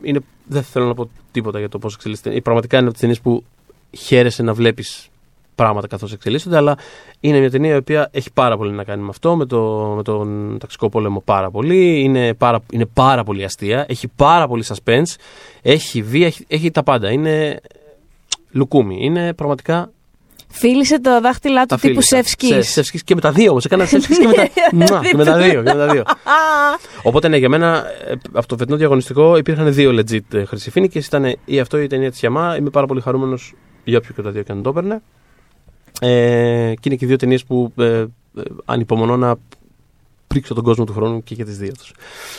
[0.01, 0.19] είναι...
[0.47, 2.41] Δεν θέλω να πω τίποτα για το πώς εξελίσσεται.
[2.41, 3.43] Πραγματικά είναι από τις ταινίες που
[3.91, 5.09] χαίρεσαι να βλέπεις
[5.55, 6.77] πράγματα καθώς εξελίσσονται, αλλά
[7.19, 10.03] είναι μια ταινία η οποία έχει πάρα πολύ να κάνει με αυτό, με, το, με
[10.03, 12.01] τον ταξικό πόλεμο πάρα πολύ.
[12.01, 15.15] Είναι πάρα, είναι πάρα πολύ αστεία, έχει πάρα πολύ suspense,
[15.61, 17.11] έχει βία, έχει, έχει τα πάντα.
[17.11, 17.59] Είναι
[18.51, 18.97] λουκούμι.
[18.99, 19.91] Είναι πραγματικά
[20.57, 22.71] Φίλησε το δάχτυλά του τύπου Σεύσκης.
[22.71, 23.65] Σεύσκης και με τα δύο όμως.
[23.65, 24.27] Έκανα Σεύσκης και,
[24.71, 25.01] με τα...
[25.11, 25.63] και με τα δύο.
[25.63, 26.03] Και με τα δύο.
[27.03, 27.83] Οπότε ναι, για μένα
[28.31, 30.99] από το φετινό διαγωνιστικό υπήρχαν δύο legit χρυσηφίνικε.
[30.99, 32.55] Ήταν ή αυτό ή η ταινία τη Γιαμά.
[32.55, 35.01] Είμαι πάρα πολύ χαρούμενος για όποιο και τα δύο και αν το έπαιρνε.
[36.01, 38.05] Ε, και είναι και δύο ταινίες που ε, ε,
[38.65, 39.35] ανυπομονώ να
[40.27, 41.93] πρίξω τον κόσμο του χρόνου και για τις δύο τους.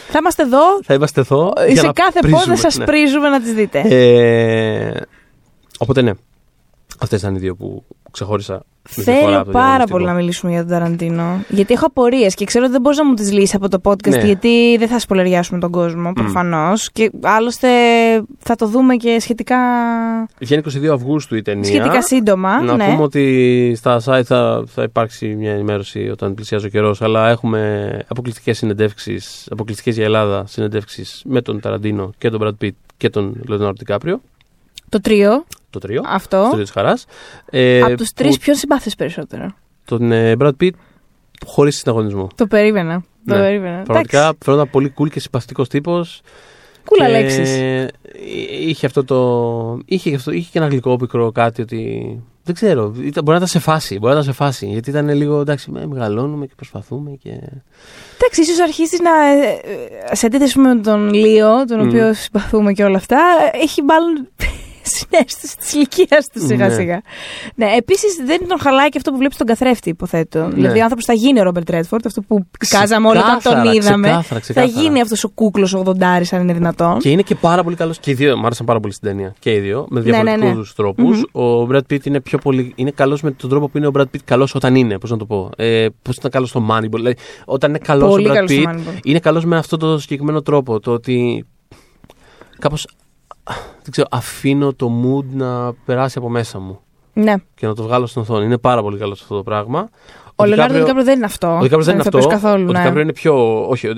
[0.09, 0.83] Θα είμαστε εδώ.
[0.83, 1.53] Θα είμαστε εδώ.
[1.75, 2.85] Σε κάθε πόδα σας ναι.
[2.85, 3.81] πρίζουμε να τις δείτε.
[3.81, 5.01] Ε,
[5.79, 6.13] οπότε ναι.
[6.99, 8.63] Αυτές ήταν οι δύο που ξεχώρισα.
[8.89, 11.45] Θέλω πάρα πολύ να μιλήσουμε για τον Ταραντίνο.
[11.49, 14.11] Γιατί έχω απορίες και ξέρω ότι δεν μπορεί να μου τις λύσει από το podcast,
[14.11, 14.25] ναι.
[14.25, 16.87] γιατί δεν θα σπολεριάσουμε τον κόσμο προφανώς.
[16.87, 16.91] Mm.
[16.93, 17.69] Και άλλωστε
[18.39, 19.57] θα το δούμε και σχετικά.
[20.39, 21.65] Βγαίνει 22 Αυγούστου η ταινία.
[21.65, 22.63] Σχετικά σύντομα.
[22.63, 22.87] Να ναι.
[22.87, 28.01] πούμε ότι στα site θα, θα υπάρξει μια ενημέρωση όταν πλησιάζει ο καιρός, αλλά έχουμε
[28.07, 33.43] αποκλειστικές συνεντεύξεις, αποκλειστικές για Ελλάδα συνεντεύξεις με τον Ταραντίνο και τον Brad Pitt και τον
[33.49, 34.15] Leonardo DiCaprio.
[34.89, 35.45] Το τρίο.
[35.79, 36.03] Το τρίο.
[36.07, 36.43] Αυτό.
[36.43, 37.05] Το τρίο της χαράς.
[37.51, 38.43] Ε, Από τους τρεις, που...
[38.43, 40.71] ποιον συμπάθει περισσότερο; Τον ε, Brad Pitt
[41.47, 42.29] χωρίς συναγωνισμό.
[42.35, 43.05] Το περίμενα.
[43.27, 43.41] Το ναι.
[43.41, 43.83] περίμενα.
[43.83, 46.21] Πραγματικά φαίνονταν πολύ cool και συμπαθητικός τύπος.
[46.85, 47.43] Κούλα λέξει.
[48.61, 49.79] Είχε αυτό το.
[49.85, 52.23] Είχε, αυτό, είχε και ένα γλυκό πικρό κάτι ότι.
[52.43, 52.95] Δεν ξέρω.
[52.97, 53.95] Ήταν, μπορεί να ήταν σε φάση.
[53.95, 54.67] Μπορεί να ήταν σε φάση.
[54.67, 57.11] Γιατί ήταν λίγο εντάξει, μεγαλώνουμε και προσπαθούμε.
[57.11, 57.31] Και...
[58.15, 59.11] Εντάξει, ίσως αρχίσεις να.
[59.27, 59.61] Ε,
[60.13, 61.87] σε αντίθεση με τον Λίο, τον mm.
[61.87, 63.19] οποίο συμπαθούμε και όλα αυτά,
[63.53, 64.29] έχει μάλλον
[64.89, 66.75] συνέστηση της ηλικίας τους σιγά ναι.
[66.75, 67.01] σιγά.
[67.55, 70.47] Ναι, επίσης δεν τον χαλάει και αυτό που βλέπεις στον καθρέφτη, υποθέτω.
[70.47, 70.55] Ναι.
[70.55, 74.09] Δηλαδή ο άνθρωπος θα γίνει ο Ρόμπερτ Ρέντφορντ, αυτό που κάζαμε όλοι όταν τον είδαμε.
[74.09, 74.73] Ξεκάθαρα, ξεκάθαρα.
[74.73, 76.99] Θα γίνει αυτός ο κούκλος 80 αν είναι δυνατόν.
[76.99, 77.99] Και είναι και πάρα πολύ καλός.
[77.99, 79.35] Και οι δύο μου άρεσαν πάρα πολύ στην ταινία.
[79.39, 80.65] Και οι δύο, με διαφορετικούς ναι, ναι, ναι.
[80.77, 81.23] τρόπους.
[81.33, 81.41] Mm-hmm.
[81.43, 82.73] Ο Brad Pitt είναι πιο πολύ.
[82.77, 84.99] Είναι καλός με τον τρόπο που είναι ο Brad Pitt καλός όταν είναι.
[84.99, 85.51] Πώς να το πω.
[85.57, 86.91] Ε, Πώς ήταν καλός στο Moneyball.
[86.91, 90.81] Δηλαδή, όταν είναι καλός ο Brad Pitt, είναι καλός με αυτό το συγκεκριμένο τρόπο.
[90.81, 91.45] Το ότι
[92.59, 92.87] κάπως
[93.83, 96.81] δεν ξέρω, αφήνω το mood να περάσει από μέσα μου.
[97.13, 97.35] Ναι.
[97.55, 98.45] Και να το βγάλω στην οθόνη.
[98.45, 99.89] Είναι πάρα πολύ καλό αυτό το πράγμα.
[100.39, 101.57] Ο, ο Λεωνάρντο Δικάπριο δεν είναι αυτό.
[101.57, 102.27] Ο Δικάπριο δεν είναι αυτό.
[102.27, 102.79] Καθόλου, ο ναι.
[102.79, 103.65] Δικάπριο είναι πιο.
[103.69, 103.93] Όχι, ε,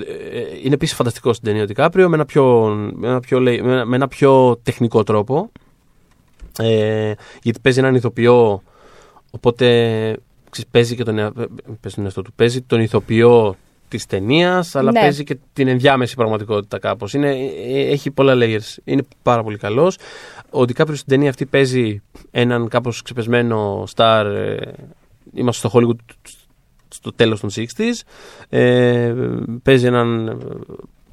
[0.63, 3.85] είναι επίσης φανταστικός στην ταινία ο Δικάπριο με ένα πιο, με ένα πιο, με ένα,
[3.85, 5.51] με ένα πιο τεχνικό τρόπο.
[6.57, 8.61] Ε, γιατί παίζει έναν ηθοποιό.
[9.31, 10.17] Οπότε
[10.71, 12.31] παίζει και τον, παίζει τον εαυτό του.
[12.35, 13.55] Παίζει τον ηθοποιό
[13.89, 14.99] της ταινίας, αλλά ναι.
[14.99, 17.13] παίζει και την ενδιάμεση πραγματικότητα κάπως.
[17.89, 18.77] Έχει πολλά layers.
[18.83, 19.97] Είναι πάρα πολύ καλός.
[20.49, 24.25] Ο Ντικάπριο στην ταινία αυτή παίζει έναν κάπως ξεπεσμένο star.
[24.25, 24.57] Ε,
[25.33, 26.15] είμαστε στο Hollywood
[26.87, 28.01] στο τέλος των 60s.
[28.49, 29.13] Ε,
[29.63, 30.37] παίζει έναν ε,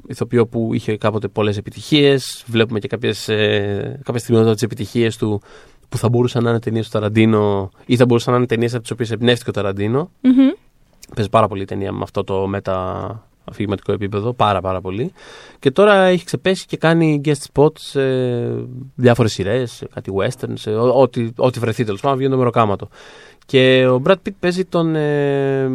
[0.06, 2.44] ηθοποιό που είχε κάποτε πολλές επιτυχίες.
[2.46, 5.42] Βλέπουμε και κάποιες ε, στιγμιότυπα τις επιτυχίες του
[5.88, 8.82] που θα μπορούσαν να είναι ταινίες του Ταραντίνο ή θα μπορούσαν να είναι ταινίες από
[8.82, 10.10] τις οποίες εμπνεύστηκε ο ταραντινο
[11.14, 15.12] Παίζει πάρα πολύ η ταινία με αυτό το μεταφυγηματικό επίπεδο, πάρα πάρα πολύ.
[15.58, 18.00] Και τώρα έχει ξεπέσει και κάνει guest spots σε
[18.94, 22.88] διάφορες σειρές, κάτι western, σε ό,τι, ό,τι βρεθεί τέλος πάντων, βγαίνει το μεροκάματο.
[23.46, 25.70] Και ο Brad Pitt παίζει τον, ε,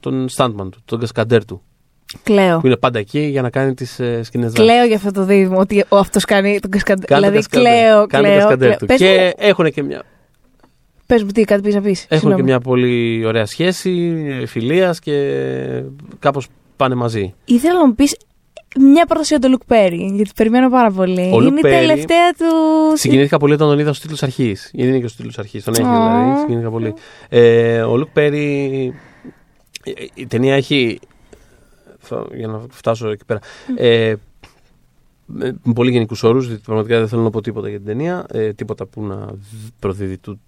[0.00, 1.62] τον Stuntman του, τον κασκαντέρ του.
[2.22, 2.60] Κλαίω.
[2.60, 5.58] Που είναι πάντα εκεί για να κάνει τις ε, σκηνές Κλαίω για αυτό το δίδυμο,
[5.58, 7.18] ότι αυτός κάνει τον κασκαντέρ.
[7.18, 8.56] Δηλαδή, κλαίω, κλαίω.
[8.56, 8.76] κλαίω.
[8.96, 10.02] Και έχουν και μια
[11.08, 12.06] Πες μου, τι, κάτι πεις να πεις.
[12.08, 14.16] Έχουν και μια πολύ ωραία σχέση
[14.46, 15.82] φιλίας και
[16.18, 17.34] κάπως πάνε μαζί.
[17.44, 18.16] Ήθελα να μου πεις
[18.78, 21.30] μια πρόταση για τον Λουκ Πέρι, γιατί περιμένω πάρα πολύ.
[21.34, 22.46] Ο είναι η τελευταία του.
[22.96, 24.70] Συγκινήθηκα πολύ όταν τον είδα στους τίτλους αρχής.
[24.72, 25.64] Γιατί είναι και στους τίτλους αρχής.
[25.64, 26.38] Τον έχει δηλαδή.
[26.38, 26.94] Συγκινήθηκα πολύ.
[27.28, 28.94] Ε, ο Λουκ Πέρι.
[30.14, 30.98] Η ταινία έχει
[31.98, 33.40] θα- για να φτάσω εκεί πέρα.
[33.76, 34.14] Ε,
[35.26, 38.26] με με πολύ γενικούς όρους, γιατί πραγματικά δεν θέλω να πω τίποτα για την ταινία.
[38.32, 39.26] Ε, τίποτα που να
[39.78, 40.40] προδίδει του,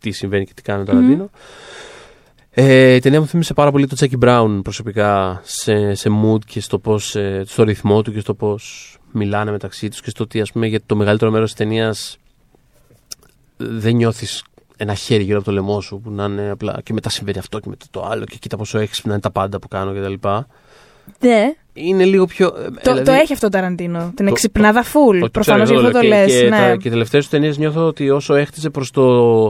[0.00, 1.30] τι συμβαίνει και τι κάνει ο Ταραντίνο.
[2.50, 6.60] Ε, η ταινία μου θύμισε πάρα πολύ το Τζάκι Μπράουν προσωπικά σε, σε mood και
[6.60, 10.40] στο, πώς, ε, στο ρυθμό του και στο πώς μιλάνε μεταξύ τους και στο ότι
[10.40, 12.18] ας πούμε για το μεγαλύτερο μέρος της ταινίας
[13.56, 14.44] δεν νιώθεις
[14.76, 17.58] ένα χέρι γύρω από το λαιμό σου που να είναι απλά και μετά συμβαίνει αυτό
[17.60, 20.28] και μετά το άλλο και κοίτα πόσο έξυπνα είναι τα πάντα που κάνω κτλ.
[21.20, 21.52] Ναι.
[21.72, 22.46] Είναι λίγο πιο.
[22.46, 24.12] ε, Το, δηλαδή- το έχει αυτό το Ταραντίνο.
[24.16, 25.18] Την Το- εξυπνάδα full.
[25.20, 26.40] το Προφανώς ξέρω, γι' αυτό λέω το και- λες.
[26.40, 26.56] Και, Ναι.
[26.56, 29.42] τα, και οι τελευταίες τους ταινίες νιώθω ότι όσο έχτιζε προς το,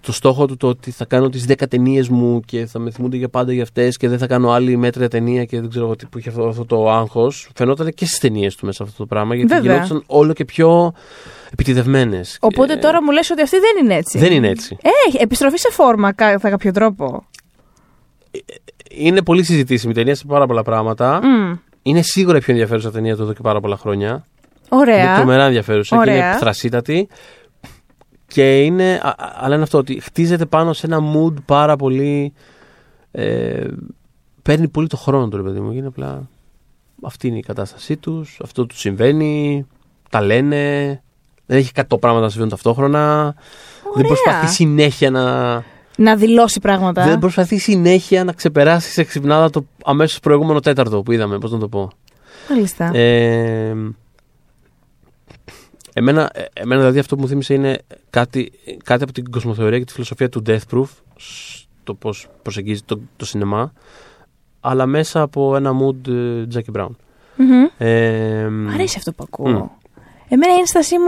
[0.00, 3.16] το στόχο του το ότι θα κάνω τις 10 ταινίες μου και θα με θυμούνται
[3.16, 5.96] για πάντα για αυτές και δεν θα κάνω άλλη μέτρια ταινία και δεν ξέρω εγώ
[5.96, 7.50] τι που είχε αυτό, αυτό το άγχος.
[7.54, 9.74] Φαινόταν και στις ταινίες του μέσα αυτό το πράγμα γιατί Βέβαια.
[9.74, 10.92] γινόταν όλο και πιο
[11.52, 12.36] επιτιδευμένες.
[12.40, 14.18] Οπότε τώρα μου λες ότι αυτή δεν είναι έτσι.
[14.18, 14.76] Δεν είναι έτσι.
[15.06, 17.26] Έχει επιστροφή σε φόρμα κα- κατά κάποιο τρόπο.
[18.92, 21.20] Είναι πολύ συζητήσιμη η ταινία σε πάρα πολλά πράγματα.
[21.22, 21.52] Μμ.
[21.82, 24.08] Είναι σίγουρα η πιο ενδιαφέρουσα ταινία του εδώ και πάρα πολλά χρόνια.
[24.08, 25.16] Είναι Ωραία.
[25.16, 26.38] τρομερά ενδιαφέρουσα και είναι Ωραία.
[26.38, 27.08] θρασίτατη.
[28.26, 32.32] Και είναι, α- α- αλλά είναι αυτό ότι χτίζεται πάνω σε ένα mood πάρα πολύ.
[33.10, 33.66] Ε,
[34.42, 35.72] παίρνει πολύ το χρόνο του, ρε παιδί μου.
[35.72, 36.28] Είναι απλά.
[37.02, 39.66] Αυτή είναι η κατάστασή τους, αυτό τους συμβαίνει,
[40.10, 40.56] τα λένε.
[41.46, 43.34] Δεν έχει κάτι πράγματα να συμβαίνουν ταυτόχρονα.
[43.94, 45.54] Δεν προσπαθεί συνέχεια να.
[46.00, 47.04] Να δηλώσει πράγματα.
[47.04, 51.38] Δεν προσπαθεί συνέχεια να ξεπεράσει σε ξυπνάδα το αμέσως προηγούμενο τέταρτο που είδαμε.
[51.38, 51.90] Πώς να το πω.
[52.48, 52.96] Μάλιστα.
[52.96, 53.76] Ε,
[55.92, 57.78] εμένα, ε, εμένα δηλαδή αυτό που μου θύμισε είναι
[58.10, 58.52] κάτι,
[58.84, 60.88] κάτι από την κοσμοθεωρία και τη φιλοσοφία του Death Proof,
[61.84, 63.72] το πώς προσεγγίζει το, το σινεμά,
[64.60, 66.90] αλλά μέσα από ένα mood ε, Jackie Brown.
[67.36, 67.66] Μμμ.
[67.78, 69.50] Ε, Μ' αρέσει αυτό που ακούω.
[69.50, 69.79] Μμ.
[70.32, 71.06] Εμένα η ένστασή μου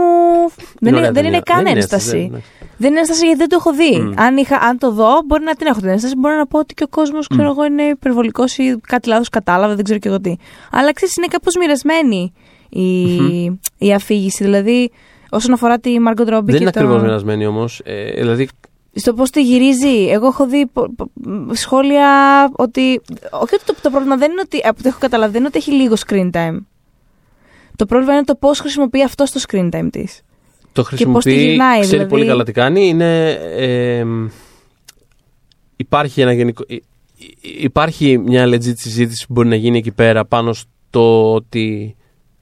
[0.79, 1.29] δεν, ωραία είναι, δεν ταινία.
[1.29, 2.09] είναι καν Δεν ένσταση.
[2.17, 2.39] δεν- ναι.
[2.77, 3.99] Δεν είναι ένσταση γιατί δεν το έχω δει.
[3.99, 4.11] Μμ.
[4.19, 6.13] Αν, είχα, αν το δω, μπορεί να την έχω την ένσταση.
[6.17, 9.75] Μπορεί να πω ότι και ο κόσμος, ξέρω εγώ, είναι υπερβολικός ή κάτι λάθος κατάλαβε,
[9.75, 10.35] δεν ξέρω και εγώ τι.
[10.71, 12.33] Αλλά ξέρεις, είναι κάπως μοιρασμένη
[12.69, 13.03] η,
[13.77, 14.43] η αφήγηση.
[14.43, 14.91] Δηλαδή,
[15.29, 16.79] όσον αφορά τη Margot Robbie Δεν και είναι το...
[16.79, 17.81] ακριβώς μοιρασμένη όμως.
[17.85, 18.47] Ε, δηλαδή,
[18.95, 20.07] στο πώς τη γυρίζει.
[20.09, 22.07] Εγώ έχω δει πο- πο- μ, σχόλια
[22.51, 23.01] ότι.
[23.31, 24.57] Όχι ότι το, το πρόβλημα δεν είναι ότι.
[24.57, 26.57] Από ό,τι έχω καταλάβει, δεν είναι ότι έχει λίγο screen time.
[27.75, 30.21] Το πρόβλημα είναι το πώς χρησιμοποιεί αυτό το screen time της.
[30.71, 32.09] το πώς τη χρησιμοποιεί, γυρνάει, ξέρει δηλαδή.
[32.09, 32.87] πολύ καλά τι κάνει.
[32.87, 34.05] Είναι, ε,
[35.75, 36.83] υπάρχει, ένα γενικό, υ-
[37.41, 41.95] υ- υπάρχει μια legit συζήτηση που μπορεί να γίνει εκεί πέρα πάνω στο ότι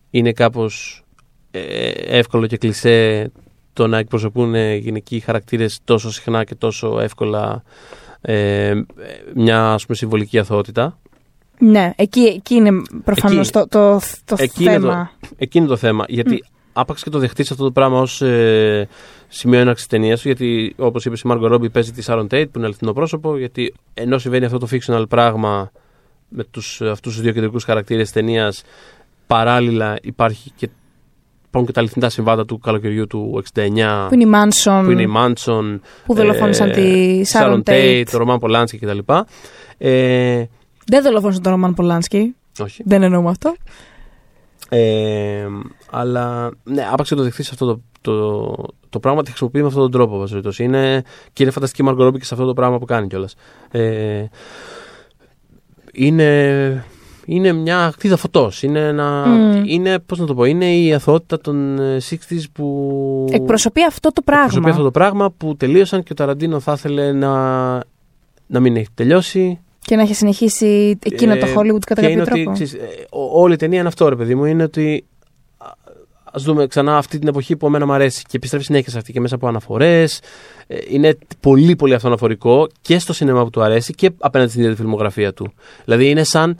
[0.09, 1.03] είναι κάπως
[1.51, 3.31] ε, εύκολο και κλισέ
[3.73, 7.63] το να εκπροσωπούν ε, γυναικοί χαρακτήρες τόσο συχνά και τόσο εύκολα
[8.21, 8.73] ε,
[9.35, 10.99] μια ας πούμε, συμβολική αθωότητα.
[11.63, 15.11] Ναι, εκεί, εκεί είναι προφανώς Εκεί- το, το, το Εκεί είναι θέμα.
[15.37, 16.05] Εκεί είναι το θέμα.
[16.07, 16.43] Γιατί
[16.73, 18.87] άπαξ και το δεχτείς αυτό το πράγμα ως ε,
[19.27, 22.57] σημείο έναρξης ταινίας σου, γιατί όπως είπες η Μάργκο Ρόμπι παίζει τη Σάρον Τέιτ που
[22.57, 25.71] είναι αληθινό πρόσωπο, γιατί ενώ συμβαίνει αυτό το fictional πράγμα
[26.27, 28.63] με τους, αυτούς τους δύο κεντρικούς χαρακτήρες της ταινίας
[29.27, 30.69] παράλληλα υπάρχει και
[31.47, 35.01] υπάρχουν και τα αληθινά συμβάντα του καλοκαιριού του 69 Που είναι η Manson, που είναι
[35.01, 38.03] η Μάντσον, που δολοφόνησαν τη Sharon Tate.
[38.11, 38.99] το Ρωμάν Πολάνσκι κτλ.
[39.77, 40.43] Ε,
[40.87, 42.35] Δεν δολοφόνησαν τον Ρωμάν Πολάνσκι.
[42.59, 42.83] όχι.
[42.85, 43.55] Δεν εννοούμε αυτό.
[44.69, 45.47] Ε,
[45.91, 48.55] αλλά ναι, άπαξ και το δεχθείς αυτό το, το,
[48.89, 50.17] το πράγμα, τη χρησιμοποιεί με αυτόν τον τρόπο.
[50.17, 50.63] βάση περιπτώσει.
[50.63, 53.35] Είναι, και είναι φανταστική η Μάργκο Ρόμπι και σε αυτό το πράγμα που κάνει κιόλας.
[53.71, 54.25] Ε,
[55.93, 56.85] είναι,
[57.25, 58.63] είναι μια ακτίδα φωτός.
[58.63, 59.63] Είναι, ένα, Μμ.
[59.65, 63.25] είναι, πώς να το πω, είναι η αθωότητα των ε, 60s που.
[63.31, 64.43] Εκπροσωπεί αυτό το πράγμα.
[64.45, 67.73] εκπροσωπεί αυτό το πράγμα που τελείωσαν και ο Ταραντίνο θα ήθελε να,
[68.47, 69.59] να μην έχει τελειώσει.
[69.85, 72.49] Και να έχει συνεχίσει εκείνο το Ε, Hollywood κατά και κάποιο είναι τρόπο.
[72.51, 74.45] Ότι, ξέρεις, ε, ο- όλη η ταινία είναι αυτό, ρε παιδί μου.
[74.45, 75.05] Είναι ότι.
[76.33, 79.11] Α δούμε ξανά αυτή την εποχή που εμένα μου αρέσει και επιστρέφει συνέχεια σε αυτή
[79.11, 80.19] και μέσα από αναφορές.
[80.89, 84.81] Είναι πολύ πολύ αυτοαναφορικό και στο σινεμά που του αρέσει και απέναντι στην ίδια τη
[84.81, 85.53] φιλμογραφία του.
[85.85, 86.57] Δηλαδή είναι σαν.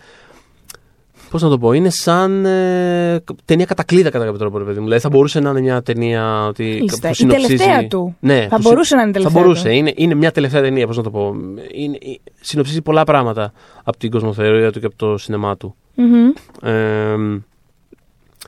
[1.31, 4.83] Πώς να το πω, είναι σαν ε, ταινία κατακλείδα κατά κάποιο τρόπο, ρε παιδί μου.
[4.83, 7.07] Δηλαδή θα μπορούσε να είναι μια ταινία ότι, Μάλιστα.
[7.07, 7.47] που Η συνοψίζει.
[7.55, 8.15] τελευταία του.
[8.19, 9.63] Ναι, Θα που συ- μπορούσε να είναι η τελευταία Θα μπορούσε.
[9.67, 9.75] του.
[9.75, 11.33] Είναι, είναι μια τελευταία ταινία, πώς να το πω.
[11.73, 13.51] Είναι, ε, συνοψίζει πολλά πράγματα
[13.83, 15.75] από την κοσμοθεωρία του και από το σινεμά του.
[15.95, 16.29] Μμμ.
[16.69, 17.15] Ε,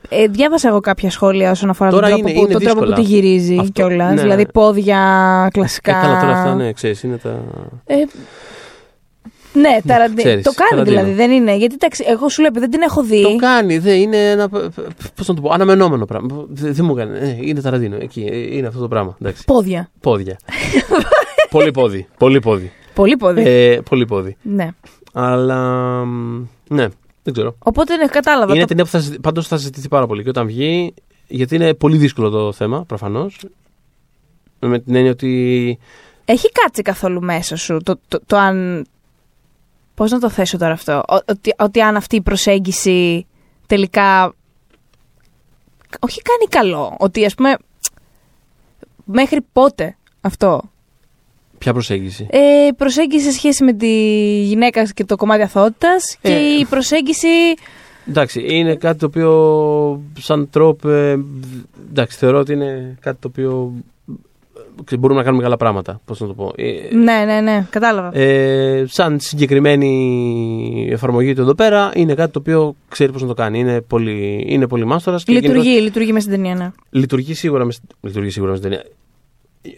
[0.08, 2.80] Ε, διάβασα εγώ κάποια σχόλια όσον αφορά Τώρα τον, τρόπο, είναι- που, είναι τον τρόπο
[2.80, 3.08] που τη δύσκολα.
[3.20, 4.14] γυρίζει Αυτό, κιόλας.
[4.14, 4.20] ναι.
[4.20, 4.98] Δηλαδή πόδια
[5.52, 5.98] κλασικά.
[5.98, 7.40] ε, καλά, τώρα αυτά, ναι, ξέρεις, είναι τα...
[7.86, 7.94] Ε,
[9.54, 10.96] ναι, Ταραντι- ξέρεις, το κάνει Ταραντίνο.
[10.96, 11.56] δηλαδή, δεν είναι.
[11.56, 13.22] Γιατί εντάξει, εγώ σου λέω επειδή δεν την έχω δει.
[13.22, 14.48] Το κάνει, δεν είναι ένα,
[15.14, 16.44] πώς να το πω, αναμενόμενο πράγμα.
[16.48, 19.44] Δεν, δεν μου κάνει, ε, είναι ταραντίνο, εκεί, ε, είναι αυτό το πράγμα, εντάξει.
[19.44, 19.90] Πόδια.
[20.00, 20.38] Πόδια.
[21.50, 22.72] πολύ πόδι, πολύ πόδι.
[22.94, 23.42] Πολύ πόδι.
[23.46, 24.36] Ε, πολύ πόδι.
[24.42, 24.68] Ναι.
[25.12, 25.60] Αλλά,
[26.04, 26.86] μ, ναι,
[27.22, 27.54] δεν ξέρω.
[27.58, 28.52] Οπότε ναι, κατάλαβα.
[28.52, 28.66] Είναι το...
[28.66, 30.94] ταινία που θα, συζη- πάντως θα συζητηθεί πάρα πολύ και όταν βγει,
[31.26, 33.38] γιατί είναι πολύ δύσκολο το θέμα, προφανώς.
[34.58, 35.78] Με την έννοια ότι
[36.24, 38.86] Έχει κάτσει καθόλου μέσα σου το, το, το αν
[39.94, 43.26] Πώς να το θέσω τώρα αυτό; Ο- Ότι, ότι αν αυτή η προσέγγιση
[43.66, 44.34] τελικά.
[46.00, 46.96] Όχι κάνει καλό.
[46.98, 47.56] Ότι ας πούμε.
[49.04, 50.62] Μέχρι πότε αυτό;
[51.58, 53.88] Ποια προσέγγιση; Ε, προσέγγιση σε σχέση με τη
[54.42, 56.58] γυναίκα και το κομμάτι αθότητας και Ε.
[56.58, 57.28] η προσέγγιση.
[58.08, 60.88] Εντάξει, είναι κάτι το οποίο σαν τρόπο.
[60.90, 61.18] ε,
[61.90, 63.72] εντάξει, θεωρώ ότι είναι κάτι το οποίο.
[64.90, 66.00] Ε, μπορούμε να κάνουμε καλά πράγματα.
[66.04, 66.52] Πώς να το πω.
[66.56, 68.18] Ε, Ναι, ναι, ναι, κατάλαβα.
[68.18, 73.34] Ε, σαν συγκεκριμένη εφαρμογή του εδώ πέρα, είναι κάτι το οποίο ξέρει πώς να το
[73.34, 73.58] κάνει.
[73.58, 75.26] Είναι πολύ, είναι πολύ μάστορας.
[75.26, 76.70] λειτουργεί, λειτουργεί μέσα στην ταινία, ναι.
[76.90, 78.86] Λειτουργεί σίγουρα, μες, λειτουργεί σίγουρα μες στην ταινία.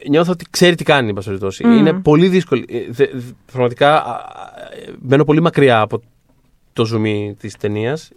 [0.08, 1.66] Νιώθω ότι ξέρει τι κάνει, εν πάση περιπτώσει.
[1.66, 1.72] Μμμ.
[1.78, 2.64] Είναι πολύ δύσκολο.
[2.68, 3.20] Ε, δε- δε-
[3.52, 4.20] πραγματικά α, α,
[4.98, 6.00] μένω πολύ μακριά από
[6.72, 8.10] το ζουμί της ταινίας.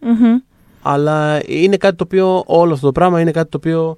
[0.00, 0.38] Μμμ.
[0.82, 3.96] Αλλά είναι κάτι το οποίο, όλο αυτό το πράγμα είναι κάτι το οποίο.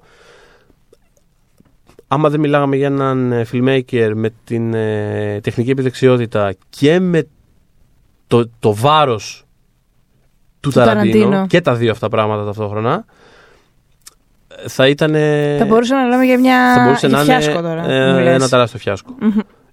[2.07, 7.27] Άμα δεν μιλάγαμε για έναν ε, filmmaker με την ε, τεχνική επιδεξιότητα και με
[8.27, 9.45] το, το βάρος
[10.59, 11.47] του, Του Ταραντίνο, Ταραντίνο.
[11.47, 13.05] και τα δύο αυτά πράγματα ταυτόχρονα,
[14.63, 15.11] ε, θα ήταν.
[15.57, 16.73] Θα μπορούσε να λέμε για μια.
[16.75, 17.89] θα μπορούσε για να φιάσκο είναι τώρα.
[17.91, 18.35] ε, μου λες.
[18.35, 19.15] ένα τεράστιο φιάσκο.
[19.19, 19.29] Μμμ.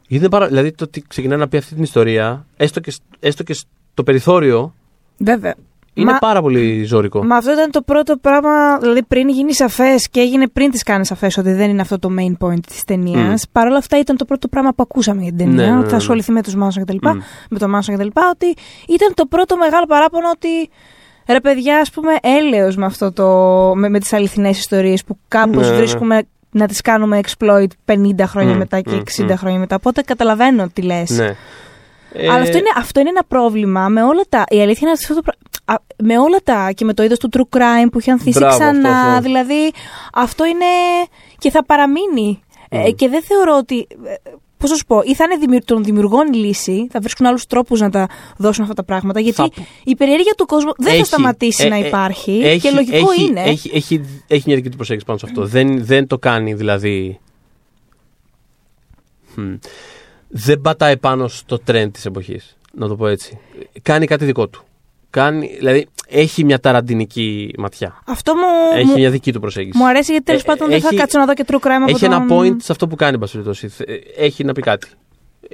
[0.07, 3.03] Γιατί είναι πάρα, δηλαδή το ότι ξεκινάει να πει αυτή την ιστορία, έστω και, σ-
[3.21, 4.75] έστω και στο περιθώριο,
[5.19, 5.55] Βέβαια.
[5.95, 7.25] Είναι Μα- πάρα πολύ ζώρικο.
[7.25, 11.07] Μα αυτό ήταν το πρώτο πράγμα, δηλαδή πριν γίνει σαφές και έγινε πριν τη κάνεις
[11.07, 13.47] σαφές ότι δεν είναι αυτό το main point της ταινίας.
[13.47, 13.53] Μμ.
[13.53, 15.55] Παρ' όλα αυτά ήταν το πρώτο πράγμα που ακούσαμε για την ταινία.
[15.55, 15.97] Ναι, ναι, ναι, ότι θα ναι.
[15.97, 16.97] ασχοληθεί με τους Μάνσον κτλ.
[17.09, 17.19] Μμ.
[17.51, 18.07] Με το Μάνσον κτλ.
[18.31, 18.47] Ότι
[18.89, 20.49] ήταν το πρώτο μεγάλο παράπονο ότι.
[21.29, 23.27] Ρε παιδιά, ας πούμε, έλεος με αυτό το.
[23.75, 25.77] με, με τις αληθινές ιστορίες που κάπως Ναι, ναι, ναι.
[25.77, 29.35] βρίσκουμε να τις κάνουμε exploit 50 χρόνια Μμ, μετά και μμ, 60 μμ.
[29.37, 29.75] χρόνια μετά.
[29.77, 31.11] Οπότε καταλαβαίνω τι λες.
[31.11, 31.25] Ναι.
[32.29, 34.45] Αλλά Ε, αυτό είναι, αυτό είναι ένα πρόβλημα με όλα τα.
[34.49, 35.54] Η αλήθεια είναι ότι αυτό το, πρα- α,
[36.03, 36.73] με όλα τα.
[36.75, 38.89] και με το είδος του true crime που έχει ανθίσει Μπράβο, ξανά.
[38.91, 39.23] αυτό, αυτό.
[39.23, 39.73] Δηλαδή
[40.15, 40.65] αυτό είναι.
[41.39, 42.43] και θα παραμείνει.
[42.69, 42.85] Ε, Μμ.
[42.95, 43.87] και δεν θεωρώ ότι.
[44.59, 47.47] Πώς να σου πω, ή θα είναι δημιουργ, των δημιουργών η λύση, θα βρίσκουν άλλους
[47.47, 49.21] τρόπους να τα δώσουν αυτά τα πράγματα.
[49.21, 49.49] Γιατί Θα-
[49.85, 52.33] η περιέργεια του κόσμου δεν έχει- θα σταματήσει ε, να ε, υπάρχει.
[52.45, 53.41] έχει- και λογικό έχει, είναι.
[53.43, 55.47] Έχει, έχει, έχει μια δική του προσέγγιση πάνω σε αυτό.
[55.47, 57.21] Δεν, δεν το κάνει δηλαδή.
[59.37, 59.55] Μμ.
[60.29, 62.57] Δεν πατάει πάνω στο trend της εποχής.
[62.73, 63.39] Να το πω έτσι.
[63.83, 64.65] Κάνει κάτι δικό του.
[65.15, 68.03] Κάνει, δηλαδή έχει μια ταραντινική ματιά.
[68.07, 68.43] Αυτό μου,
[68.75, 69.79] Έχει μου, μια δική του προσέγγιση.
[69.79, 71.81] μου αρέσει γιατί τέλος Ε, πάντων δεν θα έχει- κάτσω να δω και true crime
[71.83, 73.69] από Έχει ένα τον- point σε αυτό που κάνει, εν πάση περιπτώσει.
[73.69, 74.89] Θε- Έχει να πει κάτι.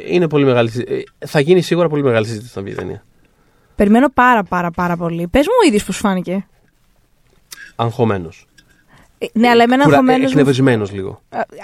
[0.07, 1.05] Είναι πολύ μεγάλη συζήτηση.
[1.18, 3.05] Ε, Θα γίνει σίγουρα πολύ μεγάλη συζήτηση στην ταινία.
[3.75, 5.29] Περιμένω πάρα πάρα πάρα πολύ.
[5.29, 6.46] Πες μου ήδη πώς φάνηκε.
[7.77, 8.46] Αγχωμένος.
[9.23, 10.25] Ε, Ναι, αλλά εμένα αγχωμένο.
[10.25, 11.21] Εκνευρισμένος λίγο.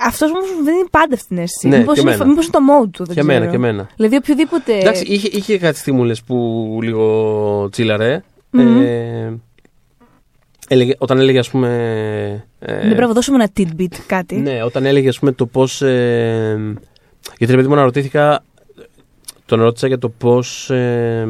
[0.06, 1.68] Αυτός όμω μου δίνει πάντα αυτή την αίσθηση.
[1.68, 2.28] Ναι, Μήπως και είναι, εμένα.
[2.30, 3.04] μήπως είναι το mode του.
[3.04, 3.32] Δεν Και ξέρω.
[3.36, 3.88] εμένα, και εμένα.
[3.96, 4.78] Δηλαδή οποιοδήποτε.
[4.78, 8.22] Εντάξει, είχε, είχε κάτι στιγμούλες που λίγο τσίλαρε.
[8.50, 8.80] Μμμ.
[8.80, 9.38] Ε,
[10.68, 11.68] έλεγε, όταν έλεγε, ας πούμε...
[12.58, 14.36] ε, Ναι, μπράβο, δώσουμε ένα tidbit κάτι.
[14.36, 15.82] ναι, όταν έλεγε, ας πούμε, το πώς...
[15.82, 16.74] Ε,
[17.38, 18.44] γιατί, ρε παιδί μου, αναρωτήθηκα...
[19.46, 20.70] Τον ρώτησα για το πώς...
[20.70, 21.28] Ε,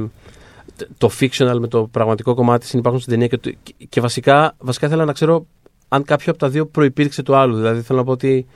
[0.99, 4.87] το fictional με το πραγματικό κομμάτι συνυπάρχουν στην ταινία και, το- και, και βασικά, βασικά
[4.87, 5.47] ήθελα να ξέρω
[5.88, 7.57] αν κάποιο από τα δύο προϋπήρξε του άλλου.
[7.57, 8.46] Δηλαδή θέλω να πω ότι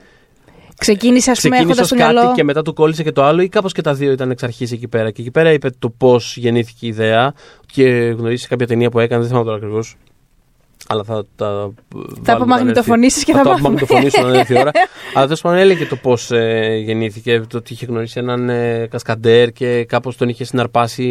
[0.81, 2.35] Ξεκίνησε, ας πούμε, ξεκίνησες έχοντας ως στο κάτι μυαλό.
[2.35, 4.71] και μετά του κόλλησε και το άλλο ή κάπως και τα δύο ήταν εξ αρχής
[4.71, 5.11] εκεί πέρα.
[5.11, 7.33] Και εκεί πέρα είπε το πώς γεννήθηκε η ιδέα
[7.65, 9.95] και γνωρίζεις κάποια ταινία που έκανε, δεν θυμάμαι τώρα ακριβώς.
[10.87, 11.73] Αλλά θα τα.
[12.23, 13.67] Θα απομαγνητοφωνήσει και θα το μάθουμε.
[13.67, 14.71] απομαγνητοφωνήσω αν έρθει η ώρα.
[15.13, 19.51] Αλλά τέλος πάντων έλεγε το πώς ε, γεννήθηκε, το ότι είχε γνωρίσει έναν ε, κασκαντέρ
[19.51, 21.03] και κάπως τον είχε συναρπάσει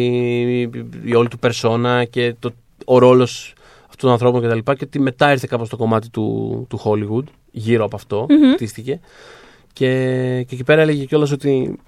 [1.03, 2.53] η όλη του περσόνα και το,
[2.85, 3.60] ο ρόλος αυτού
[4.01, 4.57] των ανθρώπων κτλ.
[4.57, 8.53] Και, και ότι μετά ήρθε κάπως το κομμάτι του, του Hollywood γύρω από αυτό, Μμμ.
[8.53, 8.99] χτίστηκε.
[9.73, 9.87] Και,
[10.47, 11.79] και εκεί πέρα έλεγε κιόλας ότι,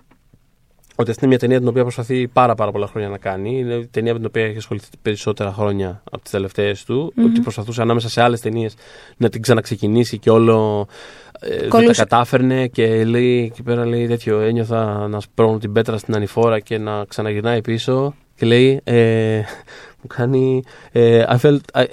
[0.96, 3.58] ότι αυτή είναι μια ταινία την οποία προσπαθεί πάρα, πάρα πολλά χρόνια να κάνει.
[3.60, 7.14] Είναι η ταινία με την οποία έχει ασχοληθεί περισσότερα χρόνια από τις τελευταίες του.
[7.16, 7.26] Μμμ.
[7.26, 8.74] Ότι προσπαθούσε ανάμεσα σε άλλες ταινίες
[9.18, 10.88] να την ξαναξεκινήσει και όλο
[11.40, 12.02] ε, δεν τα Κολούσε.
[12.02, 12.68] κατάφερνε.
[12.68, 14.40] Και λέει εκεί πέρα λέει τέτοιο.
[14.40, 18.16] Ένιωθα να σπρώχνω την πέτρα στην ανηφόρα και να ξαναγυρνάει πίσω.
[18.36, 19.44] Και λέει, ε, μου
[20.08, 20.64] κάνει.
[20.92, 21.86] ε, I, felt, I,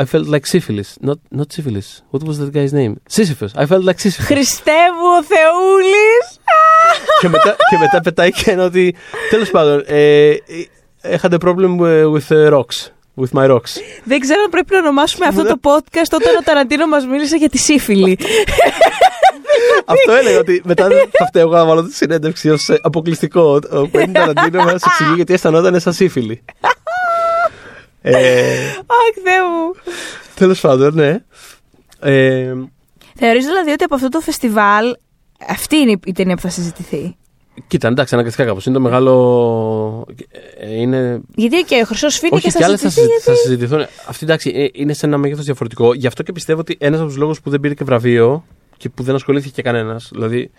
[0.00, 0.88] I felt like syphilis.
[1.00, 1.88] Not, not syphilis.
[2.10, 2.92] What was that guy's name?
[3.16, 3.52] Sisyphus.
[3.54, 4.24] I felt like Sisyphus.
[4.24, 6.08] Χριστέ μου, ο Θεούλη!
[7.20, 8.94] και, μετά, και μετά πετάει και ένα ότι.
[9.30, 10.36] Τέλο πάντων, ε, ε,
[11.04, 11.78] I had a problem
[12.14, 12.90] with uh, rocks.
[13.22, 13.72] With my rocks.
[14.04, 17.48] Δεν ξέρω αν πρέπει να ονομάσουμε αυτό το podcast όταν ο Ταραντίνο μα μίλησε για
[17.48, 18.18] τη σύφυλλη.
[19.84, 23.54] Αυτό έλεγα ότι μετά θα φταίω εγώ να βάλω τη συνέντευξη ω αποκλειστικό.
[23.54, 26.44] Ο Quentin Tarantino μα εξηγεί γιατί αισθανόταν σαν σύφυλλη.
[28.10, 29.92] Ε, Αχ, Θεέ μου.
[30.34, 31.24] Τέλος πάντων, ναι.
[32.00, 32.52] Ε,
[33.18, 34.96] Θεωρείς δηλαδή ότι από αυτό το φεστιβάλ
[35.48, 37.16] αυτή είναι η ταινία που θα συζητηθεί;
[37.66, 38.66] κοίτα, εντάξει, αναγκαστικά κάπως.
[38.66, 40.06] Είναι το μεγάλο.
[40.58, 43.12] ε, Είναι Γιατί και ο Χρυσός Φίνικ Όχι, θα και άλλες θα, συζητηθεί.
[43.20, 43.86] συζη- θα συζητηθούν.
[44.08, 45.94] Αυτή εντάξει, ε, είναι σε ένα μέγεθος διαφορετικό.
[45.94, 48.44] Γι' αυτό και πιστεύω ότι ένας από τους λόγους που δεν πήρε και βραβείο
[48.76, 50.08] και που δεν ασχολήθηκε κανένας.
[50.12, 50.50] Δηλαδή,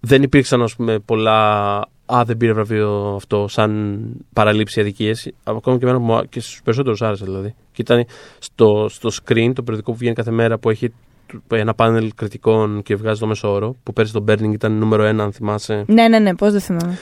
[0.00, 1.80] δεν υπήρξαν ας πούμε, πολλά.
[2.14, 5.32] Α, δεν πήρε βραβείο αυτό σαν παραλήψη αδικίες.
[5.44, 7.54] Ακόμα και, εμένα, και στους περισσότερους άρεσε δηλαδή.
[7.72, 8.04] Και ήταν
[8.38, 10.92] στο, στο screen, το περιοδικό που βγαίνει κάθε μέρα που έχει
[11.48, 13.76] ένα πάνελ κριτικών και βγάζει το μέσο όρο.
[13.82, 15.84] Που πέρσι το Burning ήταν νούμερο ένα, αν θυμάσαι.
[15.86, 16.98] Ναι, ναι, ναι, πώς δεν θυμάμαι.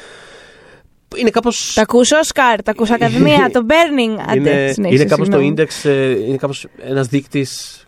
[1.16, 1.50] Είναι κάπω.
[1.74, 4.36] Τα ακού Όσκαρ, τα ακού Ακαδημία, το Burning.
[4.36, 7.84] είναι είναι κάπως το index, ε, είναι κάπως ένας δείκτης.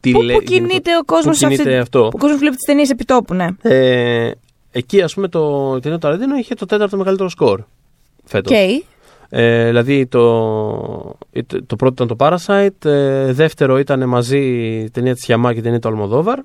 [0.00, 1.42] Τι πού, πού κινείται ο κόσμος
[1.80, 2.06] αυτό.
[2.06, 3.46] Ο κόσμος βλέπει τις ταινίες επιτόπου, ναι.
[3.62, 4.30] Ε,
[4.70, 7.60] εκεί, ας πούμε, το ταινίο Ταραντίνο είχε το τέταρτο μεγαλύτερο σκορ
[8.24, 8.52] φέτος.
[8.56, 8.82] Okay.
[9.30, 11.16] Ε, δηλαδή το,
[11.66, 14.38] το πρώτο ήταν το Parasite, ε, δεύτερο ήταν μαζί
[14.84, 16.38] η ταινία της Γιαμά και η ταινία του Αλμοδόβαρ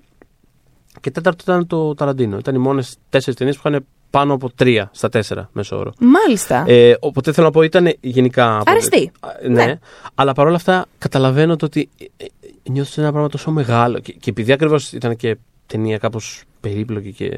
[1.02, 2.38] και τέταρτο ήταν το Ταραντίνο.
[2.38, 5.94] Ήταν οι μόνες τέσσερις ταινίες που είχαν πάνω από τρία στα τέσσερα μέσω όρο.
[6.00, 6.64] Μάλιστα.
[6.68, 8.62] Ε, οπότε θέλω να πω ήταν γενικά.
[8.66, 9.12] Αρεστή.
[9.50, 9.66] Ναι.
[9.66, 9.80] ναι.
[10.16, 12.28] Αλλά παρόλα αυτά καταλαβαίνω το ότι ε, ε,
[12.70, 14.00] νιώθω ένα πράγμα τόσο μεγάλο.
[14.00, 17.30] Και, και επειδή ακριβώς ήταν και ταινία κάπως περίπλοκη και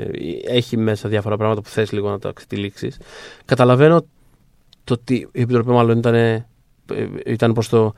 [0.47, 2.97] έχει μέσα διάφορα πράγματα που θες λίγο να τα ξετυλίξεις.
[3.45, 4.05] Καταλαβαίνω
[4.83, 6.45] το ότι η Επιτροπή μάλλον ήταν, ε,
[7.25, 7.93] ήταν προς το.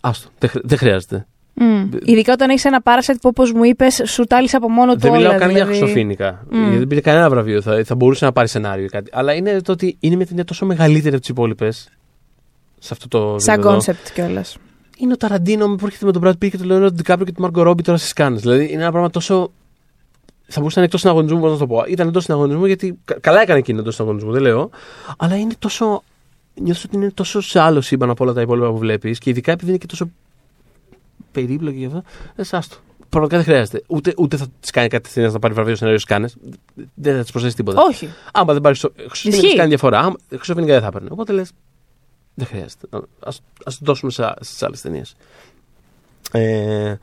[0.00, 0.28] Άστο,
[0.62, 1.26] δεν χρειάζεται.
[1.60, 1.88] Mm.
[2.04, 4.98] Ειδικά όταν έχεις ένα Parasite που όπως μου είπες, σου τάλισε από μόνο του.
[4.98, 5.54] Δεν μιλάω καν δηλαδή...
[5.54, 6.44] για χρυσοφίνικα.
[6.44, 6.52] Mm.
[6.52, 7.62] Γιατί δεν πήρε κανένα βραβείο.
[7.62, 9.10] Θα, θα μπορούσε να πάρει σενάριο ή κάτι.
[9.14, 11.88] Αλλά είναι το ότι είναι μια ταινία τόσο μεγαλύτερη από τις υπόλοιπες.
[12.78, 13.38] Σε αυτό το.
[13.38, 14.56] Σαν concept κιόλας.
[14.98, 17.50] Είναι ο Ταραντίνο που έρχεται με τον Brad Pitt και τον Leonardo DiCaprio και τον
[17.50, 18.36] Margot Robbie τώρα στις Κάννες.
[18.36, 19.52] Δηλαδή είναι ένα πράγμα τόσο.
[20.48, 21.84] Θα μπορούσε να είναι εκτός συναγωνισμού, πώς να το πω.
[21.88, 22.98] Ήταν εντός συναγωνισμού γιατί.
[23.20, 24.70] Καλά έκανε εκείνο εντός συναγωνισμού, δεν λέω.
[25.16, 26.02] Αλλά είναι τόσο.
[26.54, 29.52] Νιώθω ότι είναι τόσο σε άλλο σύμπαν από όλα τα υπόλοιπα που βλέπεις και ειδικά
[29.52, 30.10] επειδή είναι και τόσο
[31.32, 32.02] περίπλοκη γι' αυτό.
[32.36, 32.76] Εσά το.
[33.08, 33.82] Πραγματικά δεν χρειάζεται.
[33.86, 36.36] Ούτε, ούτε θα της κάνει κάτι να πάρει βραβείο σενάριο Κάννες.
[36.94, 37.82] Δεν θα της προσθέσει τίποτα.
[37.82, 38.08] Όχι.
[38.32, 38.86] Άμα δεν πάρεις.
[39.08, 39.98] Χρυσό Φοίνικα κάνει διαφορά.
[39.98, 41.08] Άμα Χρυσό Φοίνικα δεν θα παίρνει.
[41.10, 41.50] Οπότε λες.
[42.34, 42.86] Δεν χρειάζεται.
[42.92, 43.30] Α
[43.64, 45.16] το δώσουμε στι άλλες ταινίες.
[46.32, 46.96] Ε,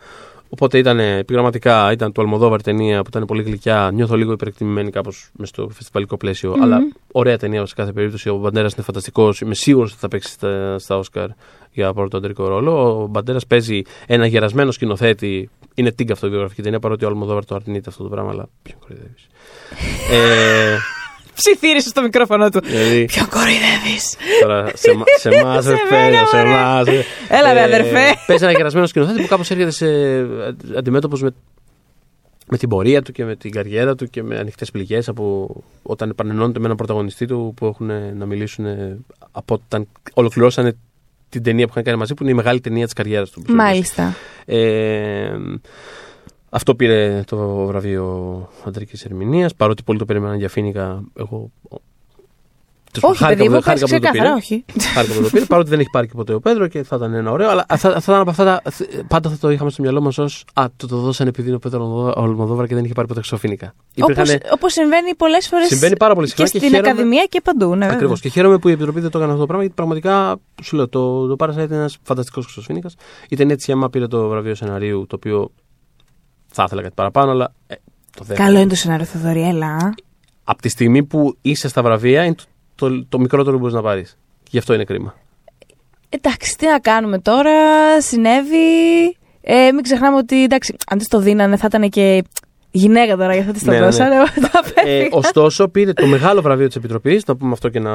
[0.53, 3.89] Οπότε ήταν επιγραμματικά, ήταν το Αλμοδόβαρ ταινία που ήταν πολύ γλυκιά.
[3.93, 6.53] Νιώθω λίγο υπερεκτιμημένη κάπως μες στο φεστιβαλικό πλαίσιο.
[6.53, 6.61] Mm-hmm.
[6.61, 6.79] Αλλά
[7.11, 8.29] ωραία ταινία σε κάθε περίπτωση.
[8.29, 9.41] Ο Μπαντέρας είναι φανταστικός.
[9.41, 11.27] Είμαι σίγουρος ότι θα παίξει στα, στα Όσκαρ
[11.71, 13.01] για πρώτο αντρικό ρόλο.
[13.01, 15.49] Ο Μπαντέρας παίζει ένα γερασμένο σκηνοθέτη.
[15.73, 18.31] Είναι τίγκα αυτοβιογραφική ταινία παρότι ο Αλμοδόβαρ το αρνείται αυτό το πράγμα.
[18.31, 19.15] Αλλά ποιον κορυδεύει.
[20.11, 20.77] ε,
[21.33, 22.59] ψιθύρισε στο μικρόφωνο του.
[22.63, 24.75] Δηλαδή, Ποιο κοροϊδεύεις; Τώρα σε,
[25.19, 25.75] σε εμά, σε
[26.29, 26.83] σε εμά.
[27.27, 28.15] Έλα, ρε αδερφέ.
[28.27, 29.87] Παίζει ένα γερασμένο σκηνοθέτη που κάπως έρχεται σε
[30.77, 31.29] αντιμέτωπος με,
[32.47, 36.09] με την πορεία του και με την καριέρα του και με ανοιχτές πληγές από όταν
[36.09, 38.65] επανενώνεται με έναν πρωταγωνιστή του που έχουν να μιλήσουν
[39.31, 40.77] από όταν ολοκληρώσανε
[41.33, 43.43] την ταινία που είχαν κάνει μαζί, που είναι η μεγάλη ταινία της καριέρας του.
[43.47, 44.15] Μάλιστα.
[44.45, 45.31] Ε,
[46.55, 49.55] αυτό πήρε το βραβείο αντρικής ερμηνείας.
[49.55, 51.51] Παρότι πολλοί το περιμέναν για φίνικα, εγώ.
[53.01, 54.29] Όχι, παιδί μου, χάρηκα που το πήρε.
[54.29, 54.65] Όχι.
[54.93, 57.13] Χάρηκα που το πήρε, παρότι δεν έχει πάρει και ποτέ ο Πέδρο και θα ήταν
[57.13, 57.49] ένα ωραίο.
[57.49, 58.61] Αλλά θα, θα ήταν από αυτά τα.
[59.07, 60.45] Πάντα θα το είχαμε στο μυαλό μας ως.
[60.53, 63.73] Α, το, το δώσανε επειδή είναι ο Πέδρο Ολμοδόβρα και δεν είχε πάρει ποτέ ξοφίνικα.
[64.51, 65.67] Όπω συμβαίνει πολλές φορές.
[65.67, 66.89] Συμβαίνει πάρα πολύ συχνά και, και στην χαίρομαι...
[66.89, 67.75] Ακαδημία και παντού.
[67.75, 68.19] Ναι, Ακριβώς.
[68.19, 70.87] Και χαίρομαι που η Επιτροπή δεν το έκανε αυτό το πράγμα γιατί πραγματικά σου λέω
[70.87, 72.89] το, το Parasite είναι ένας φανταστικός ξοφίνικα.
[73.29, 75.51] Η ταινία τη πήρε το βραβείο σεναρίου το οποίο
[76.53, 77.53] θα ήθελα κάτι παραπάνω, αλλά.
[77.67, 77.75] Ε,
[78.17, 79.93] το Καλό είναι το σενάριο Θεοδωριέλα.
[80.43, 83.81] Από τη στιγμή που είσαι στα βραβεία, είναι το, το, το μικρότερο που μπορείς να
[83.81, 84.17] πάρεις.
[84.49, 85.15] Γι' αυτό είναι κρίμα.
[86.09, 87.51] Εντάξει, τι να κάνουμε τώρα.
[88.01, 88.57] Συνέβη.
[89.41, 92.23] Ε, μην ξεχνάμε ότι εντάξει, αν της το δίνανε θα ήταν και
[92.73, 94.21] γυναίκα τώρα, για αυτό τη το ναι, ναι, ναι.
[94.99, 97.25] ε, ωστόσο, πήρε το μεγάλο βραβείο της Επιτροπής.
[97.25, 97.91] Να πούμε αυτό και να,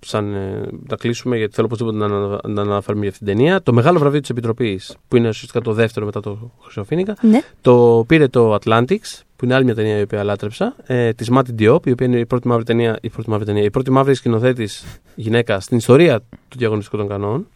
[0.00, 3.62] σαν, ε, να κλείσουμε, γιατί θέλω οπωσδήποτε να, να, να αναφέρουμε για αυτήν την ταινία.
[3.62, 7.40] Το μεγάλο βραβείο της Επιτροπής, που είναι ουσιαστικά το δεύτερο μετά το Χρυσοφίνικα, ναι.
[7.60, 11.54] το πήρε το Atlantics, που είναι άλλη μια ταινία η οποία λάτρεψα, ε, της Μάτι
[11.58, 14.14] Diop, η οποία είναι η πρώτη μαύρη ταινία, η πρώτη μαύρη, ταινία, η πρώτη μαύρη
[14.14, 17.46] σκηνοθέτης γυναίκα στην ιστορία του διαγωνιστικού των κανόνων.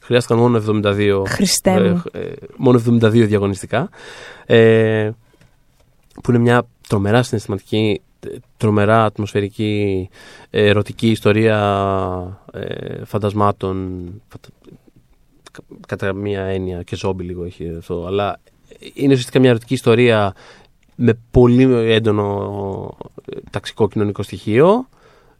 [0.00, 1.22] Χρειάστηκαν μόνο 72,
[1.62, 3.88] ε, ε, μόνο 72 διαγωνιστικά.
[4.46, 5.10] Ε,
[6.22, 8.00] που είναι μια τρομερά συναισθηματική,
[8.56, 10.08] τρομερά ατμοσφαιρική,
[10.50, 11.58] ερωτική ιστορία
[12.52, 14.02] ε, φαντασμάτων,
[15.86, 18.40] κατά μία έννοια και ζόμπι λίγο έχει αυτό, αλλά
[18.94, 20.34] είναι ουσιαστικά μια ερωτική ιστορία
[20.94, 24.88] με πολύ έντονο ε, ταξικό κοινωνικό στοιχείο.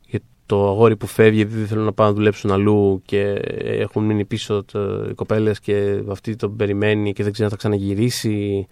[0.06, 3.22] Για το αγόρι που φεύγει επειδή δεν θέλουν να πάνε να δουλέψουν αλλού και
[3.62, 7.60] έχουν μείνει πίσω το, οι κοπέλες και αυτή τον περιμένει και δεν ξέρει να θα
[7.60, 8.66] ξαναγυρίσει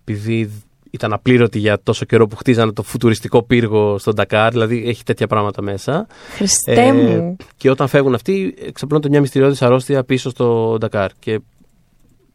[0.00, 4.50] επειδή ήταν απλήρωτη για τόσο καιρό που χτίζανε το φουτουριστικό πύργο στον Ντακάρ.
[4.50, 6.06] Δηλαδή έχει τέτοια πράγματα μέσα.
[6.34, 7.36] Χριστέ ε, μου.
[7.56, 11.10] Και όταν φεύγουν αυτοί, εξαπλώνεται μια μυστηριώδης αρρώστια πίσω στο Ντακάρ.
[11.18, 11.40] Και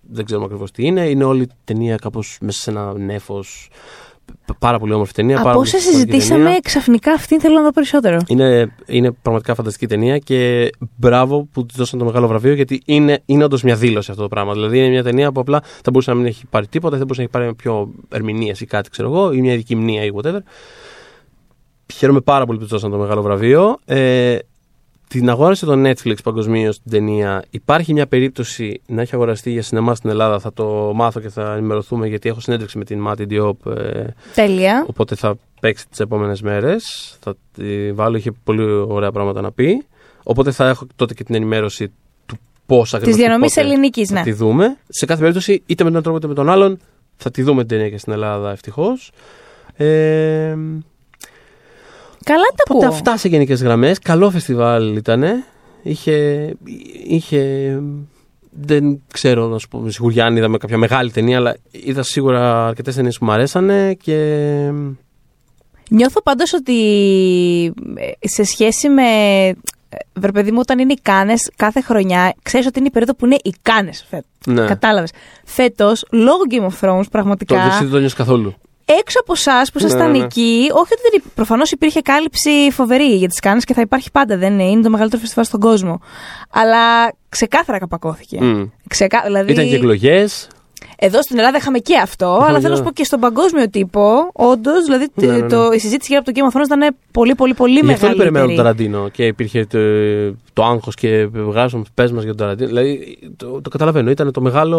[0.09, 1.09] δεν ξέρουμε ακριβώς τι είναι.
[1.09, 3.69] Είναι όλη η ταινία κάπως μέσα σε ένα νέφος
[4.59, 5.39] πάρα πολύ όμορφη ταινία.
[5.39, 8.19] Από όσα συζητήσαμε, ξαφνικά αυτήν θέλω να δω περισσότερο.
[8.28, 13.21] Είναι, είναι πραγματικά φανταστική ταινία και μπράβο που της δώσαν το μεγάλο βραβείο γιατί είναι,
[13.26, 14.53] είναι όντως μια δήλωση αυτό το πράγμα.
[14.53, 17.21] Δηλαδή είναι μια ταινία που απλά θα μπορούσε να μην έχει πάρει τίποτα, θα μπορούσε
[17.21, 20.39] να έχει πάρει πιο ερμηνεία ή κάτι, ξέρω εγώ, ή μια ειδική μνήμα ή whatever.
[21.93, 23.78] Χαίρομαι πάρα πολύ που της δώσαν το μεγάλο βραβείο.
[23.86, 24.38] Ε,
[25.07, 27.43] την αγόρασε το Netflix παγκοσμίως την ταινία.
[27.49, 30.39] Υπάρχει μια περίπτωση να έχει αγοραστεί για σινεμά στην Ελλάδα.
[30.39, 33.71] Θα το μάθω και θα ενημερωθούμε γιατί έχω συνέντευξη με την Μάτι Diop.
[33.71, 34.85] Ε, Τέλεια.
[34.87, 37.15] Οπότε θα παίξει τις επόμενες μέρες.
[37.19, 39.85] Θα τη βάλω, είχε πολύ ωραία πράγματα να πει.
[40.23, 41.91] Οπότε θα έχω τότε και την ενημέρωση
[42.25, 43.15] του πώς ακριβώς.
[43.15, 44.17] Της διανομής ελληνικής, ναι.
[44.17, 44.77] Θα τη δούμε.
[44.87, 46.79] Σε κάθε περίπτωση, είτε με τον τρόπο είτε με τον άλλον,
[47.15, 49.11] θα τη δούμε την ταινία και στην Ελλάδα ευτυχώς.
[49.75, 50.55] Ε,
[52.26, 52.78] Καλά τα ακούω.
[52.78, 53.99] Οπότε αυτά σε γενικές γραμμές.
[53.99, 55.23] Καλό φεστιβάλ ήταν.
[55.82, 56.49] Είχε,
[57.07, 57.82] είχε.
[58.49, 59.89] Δεν ξέρω να σου πω.
[59.89, 64.17] Σίγουρα αν είδαμε κάποια μεγάλη ταινία, αλλά είδα σίγουρα αρκετές ταινίες που μου αρέσανε και.
[65.89, 66.73] Νιώθω πάντως ότι
[67.95, 69.03] ε, σε σχέση με
[69.89, 73.15] ε, Βρε παιδί μου, όταν είναι οι κάνε κάθε χρονιά, ξέρεις ότι είναι η περίοδο
[73.15, 73.91] που είναι οι κάνε.
[74.45, 74.65] Ναι.
[74.65, 75.11] Κατάλαβες.
[75.45, 77.55] Φέτος, λόγω Game of Thrones, πραγματικά.
[77.55, 78.55] Το δεν το νιώθω καθόλου
[78.86, 80.23] έξω από εσάς που ήσασταν ναι, ναι.
[80.23, 84.38] εκεί, όχι ότι δεν προφανώς υπήρχε κάλυψη φοβερή για τις κάνε και θα υπάρχει πάντα,
[84.38, 85.99] δεν είναι, είναι το μεγαλύτερο φεστιβάλ στον κόσμο.
[86.49, 88.39] Αλλά ξεκάθαρα καπακώθηκε.
[88.41, 88.69] Mm.
[88.88, 89.21] Ξεκά...
[89.25, 89.51] Δηλαδή...
[89.51, 90.47] Ήταν και εκλογές.
[90.97, 94.29] Εδώ στην Ελλάδα είχαμε και αυτό, αλλά θέλω να σου πω και στον παγκόσμιο τύπο,
[94.33, 95.47] όντως, δηλαδή ναι, ναι, ναι.
[95.47, 97.97] Το, η συζήτηση γύρω από το Game of Thrones ήταν πολύ, πολύ, πολύ μεγάλη.
[97.97, 99.79] Γι' αυτό περιμένω τον Ταραντίνο και υπήρχε το,
[100.53, 102.67] το άγχος και βγάζουμε πες μας για τον Ταραντίνο.
[102.67, 104.77] Δηλαδή το, το καταλαβαίνω, ήταν το μεγάλο.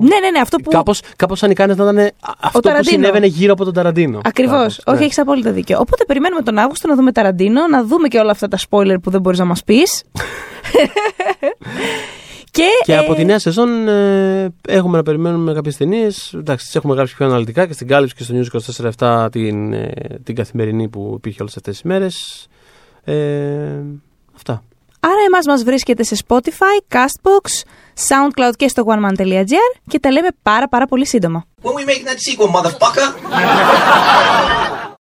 [0.00, 0.70] Ναι, ναι, ναι, αυτό που.
[0.70, 2.10] Κάπως κάπως σαν οι κάνες να ήταν
[2.40, 4.20] αυτό που συνέβαινε γύρω από τον Ταραντίνο.
[4.24, 4.80] Ακριβώς.
[4.84, 5.04] Όχι, ναι.
[5.04, 5.78] έχεις απόλυτα δίκιο.
[5.80, 9.10] Οπότε περιμένουμε τον Αύγουστο να δούμε Ταραντίνο, να δούμε και όλα αυτά τα spoiler που
[9.10, 10.02] δεν μπορείς να μας πεις.
[12.56, 12.98] Και, και ε...
[12.98, 16.32] από τη νέα σεζόν ε, έχουμε να περιμένουμε κάποιες ταινίες.
[16.34, 19.92] Εντάξει, τις έχουμε γράψει πιο αναλυτικά και στην κάλυψη και στο News 24 την, ε,
[20.24, 22.46] την καθημερινή που υπήρχε όλες αυτές τις μέρες.
[23.04, 23.14] Ε,
[24.36, 24.62] αυτά.
[25.00, 27.50] Άρα εμάς μας βρίσκεται σε Spotify, Castbox,
[28.08, 31.44] Soundcloud και στο oneman.gr και τα λέμε πάρα πάρα πολύ σύντομα.
[31.62, 33.08] When we make that sequel, motherfucker!